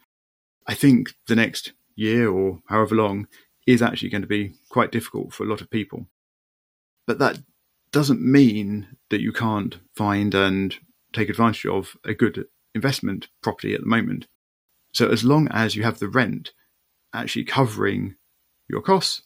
I 0.67 0.75
think 0.75 1.15
the 1.29 1.37
next 1.37 1.73
year 1.95 2.31
or 2.31 2.63
however 2.67 2.95
long 2.95 3.29
is 3.67 3.83
actually 3.83 4.11
going 4.11 4.23
to 4.23 4.29
be 4.29 4.55
quite 4.69 4.93
difficult 4.93 5.33
for 5.33 5.45
a 5.45 5.49
lot 5.49 5.61
of 5.61 5.71
people. 5.71 6.07
But 7.07 7.19
that 7.19 7.39
doesn't 7.93 8.21
mean 8.21 8.89
that 9.11 9.21
you 9.21 9.33
can't 9.33 9.77
find 9.95 10.35
and 10.35 10.75
take 11.13 11.29
advantage 11.29 11.67
of 11.67 11.97
a 12.05 12.15
good 12.15 12.47
investment 12.75 13.29
property 13.43 13.75
at 13.75 13.81
the 13.81 13.87
moment. 13.87 14.27
So 14.93 15.09
as 15.09 15.25
long 15.25 15.49
as 15.49 15.77
you 15.77 15.83
have 15.85 15.99
the 15.99 16.09
rent 16.09 16.53
actually 17.15 17.45
covering 17.45 18.17
your 18.69 18.83
costs, 18.83 19.23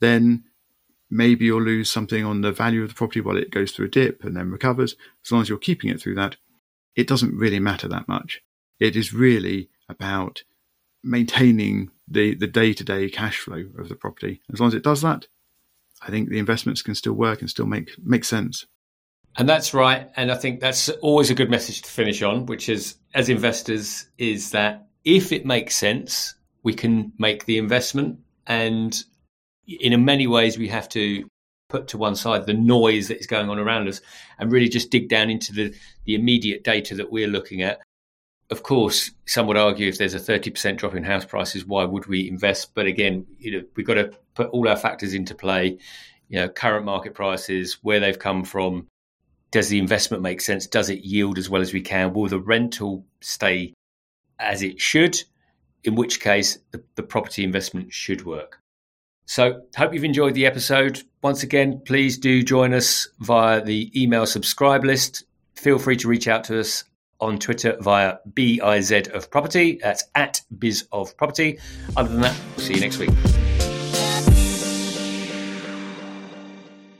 then 0.00 0.44
maybe 1.10 1.44
you'll 1.46 1.62
lose 1.62 1.90
something 1.90 2.24
on 2.24 2.40
the 2.40 2.52
value 2.52 2.82
of 2.82 2.88
the 2.88 2.94
property 2.94 3.20
while 3.20 3.36
it 3.36 3.50
goes 3.50 3.72
through 3.72 3.86
a 3.86 3.90
dip 3.90 4.24
and 4.24 4.36
then 4.36 4.50
recovers. 4.50 4.96
As 5.24 5.32
long 5.32 5.42
as 5.42 5.48
you're 5.48 5.58
keeping 5.58 5.90
it 5.90 6.00
through 6.00 6.16
that, 6.16 6.36
it 6.96 7.06
doesn't 7.06 7.36
really 7.36 7.60
matter 7.60 7.88
that 7.88 8.08
much. 8.08 8.42
It 8.78 8.96
is 8.96 9.14
really 9.14 9.70
about 9.88 10.42
maintaining 11.02 11.90
the, 12.08 12.34
the 12.34 12.46
day-to-day 12.46 13.10
cash 13.10 13.38
flow 13.38 13.64
of 13.78 13.88
the 13.88 13.94
property. 13.94 14.40
As 14.52 14.60
long 14.60 14.68
as 14.68 14.74
it 14.74 14.82
does 14.82 15.02
that, 15.02 15.26
I 16.02 16.10
think 16.10 16.28
the 16.28 16.38
investments 16.38 16.82
can 16.82 16.94
still 16.94 17.12
work 17.12 17.40
and 17.40 17.50
still 17.50 17.66
make 17.66 17.90
make 18.02 18.24
sense. 18.24 18.66
And 19.36 19.48
that's 19.48 19.72
right. 19.72 20.10
And 20.16 20.30
I 20.32 20.34
think 20.34 20.60
that's 20.60 20.88
always 20.88 21.30
a 21.30 21.34
good 21.34 21.50
message 21.50 21.82
to 21.82 21.90
finish 21.90 22.22
on, 22.22 22.46
which 22.46 22.68
is 22.68 22.96
as 23.14 23.28
investors, 23.28 24.06
is 24.18 24.50
that 24.50 24.88
if 25.04 25.32
it 25.32 25.46
makes 25.46 25.76
sense, 25.76 26.34
we 26.62 26.74
can 26.74 27.12
make 27.18 27.44
the 27.44 27.58
investment. 27.58 28.18
And 28.46 29.02
in 29.66 30.04
many 30.04 30.26
ways, 30.26 30.58
we 30.58 30.68
have 30.68 30.88
to 30.90 31.26
put 31.68 31.88
to 31.88 31.98
one 31.98 32.16
side 32.16 32.46
the 32.46 32.54
noise 32.54 33.08
that 33.08 33.20
is 33.20 33.26
going 33.26 33.48
on 33.48 33.58
around 33.58 33.88
us 33.88 34.00
and 34.38 34.50
really 34.50 34.68
just 34.68 34.90
dig 34.90 35.08
down 35.08 35.30
into 35.30 35.52
the, 35.52 35.72
the 36.04 36.16
immediate 36.16 36.64
data 36.64 36.96
that 36.96 37.12
we're 37.12 37.28
looking 37.28 37.62
at. 37.62 37.78
Of 38.50 38.62
course, 38.62 39.12
some 39.26 39.46
would 39.46 39.56
argue 39.56 39.88
if 39.88 39.98
there's 39.98 40.14
a 40.14 40.18
30% 40.18 40.76
drop 40.76 40.94
in 40.94 41.04
house 41.04 41.24
prices, 41.24 41.64
why 41.64 41.84
would 41.84 42.06
we 42.06 42.28
invest? 42.28 42.74
But 42.74 42.86
again, 42.86 43.26
you 43.38 43.52
know, 43.52 43.62
we've 43.76 43.86
got 43.86 43.94
to 43.94 44.12
put 44.34 44.50
all 44.50 44.68
our 44.68 44.76
factors 44.76 45.14
into 45.14 45.34
play. 45.34 45.78
You 46.28 46.40
know, 46.40 46.48
current 46.48 46.84
market 46.84 47.14
prices, 47.14 47.78
where 47.82 48.00
they've 48.00 48.18
come 48.18 48.44
from. 48.44 48.86
Does 49.50 49.68
the 49.68 49.78
investment 49.78 50.22
make 50.22 50.40
sense? 50.40 50.66
Does 50.66 50.90
it 50.90 51.04
yield 51.04 51.38
as 51.38 51.50
well 51.50 51.60
as 51.60 51.72
we 51.72 51.80
can? 51.80 52.12
Will 52.12 52.28
the 52.28 52.38
rental 52.38 53.04
stay 53.20 53.74
as 54.38 54.62
it 54.62 54.80
should? 54.80 55.20
in 55.84 55.94
which 55.94 56.20
case 56.20 56.58
the, 56.70 56.82
the 56.96 57.02
property 57.02 57.44
investment 57.44 57.92
should 57.92 58.24
work. 58.24 58.58
So, 59.26 59.62
hope 59.76 59.94
you've 59.94 60.04
enjoyed 60.04 60.34
the 60.34 60.46
episode. 60.46 61.02
Once 61.22 61.42
again, 61.42 61.82
please 61.84 62.18
do 62.18 62.42
join 62.42 62.74
us 62.74 63.08
via 63.20 63.62
the 63.62 63.90
email 64.00 64.26
subscribe 64.26 64.84
list. 64.84 65.24
Feel 65.54 65.78
free 65.78 65.96
to 65.96 66.08
reach 66.08 66.26
out 66.26 66.44
to 66.44 66.58
us 66.58 66.84
on 67.20 67.38
Twitter 67.38 67.76
via 67.80 68.18
BIZ 68.34 69.08
of 69.08 69.30
Property. 69.30 69.78
That's 69.82 70.04
at 70.14 70.42
Biz 70.58 70.86
of 70.92 71.16
Property. 71.16 71.58
Other 71.96 72.08
than 72.08 72.20
that, 72.22 72.36
we'll 72.56 72.66
see 72.66 72.74
you 72.74 72.80
next 72.80 72.98
week. 72.98 73.39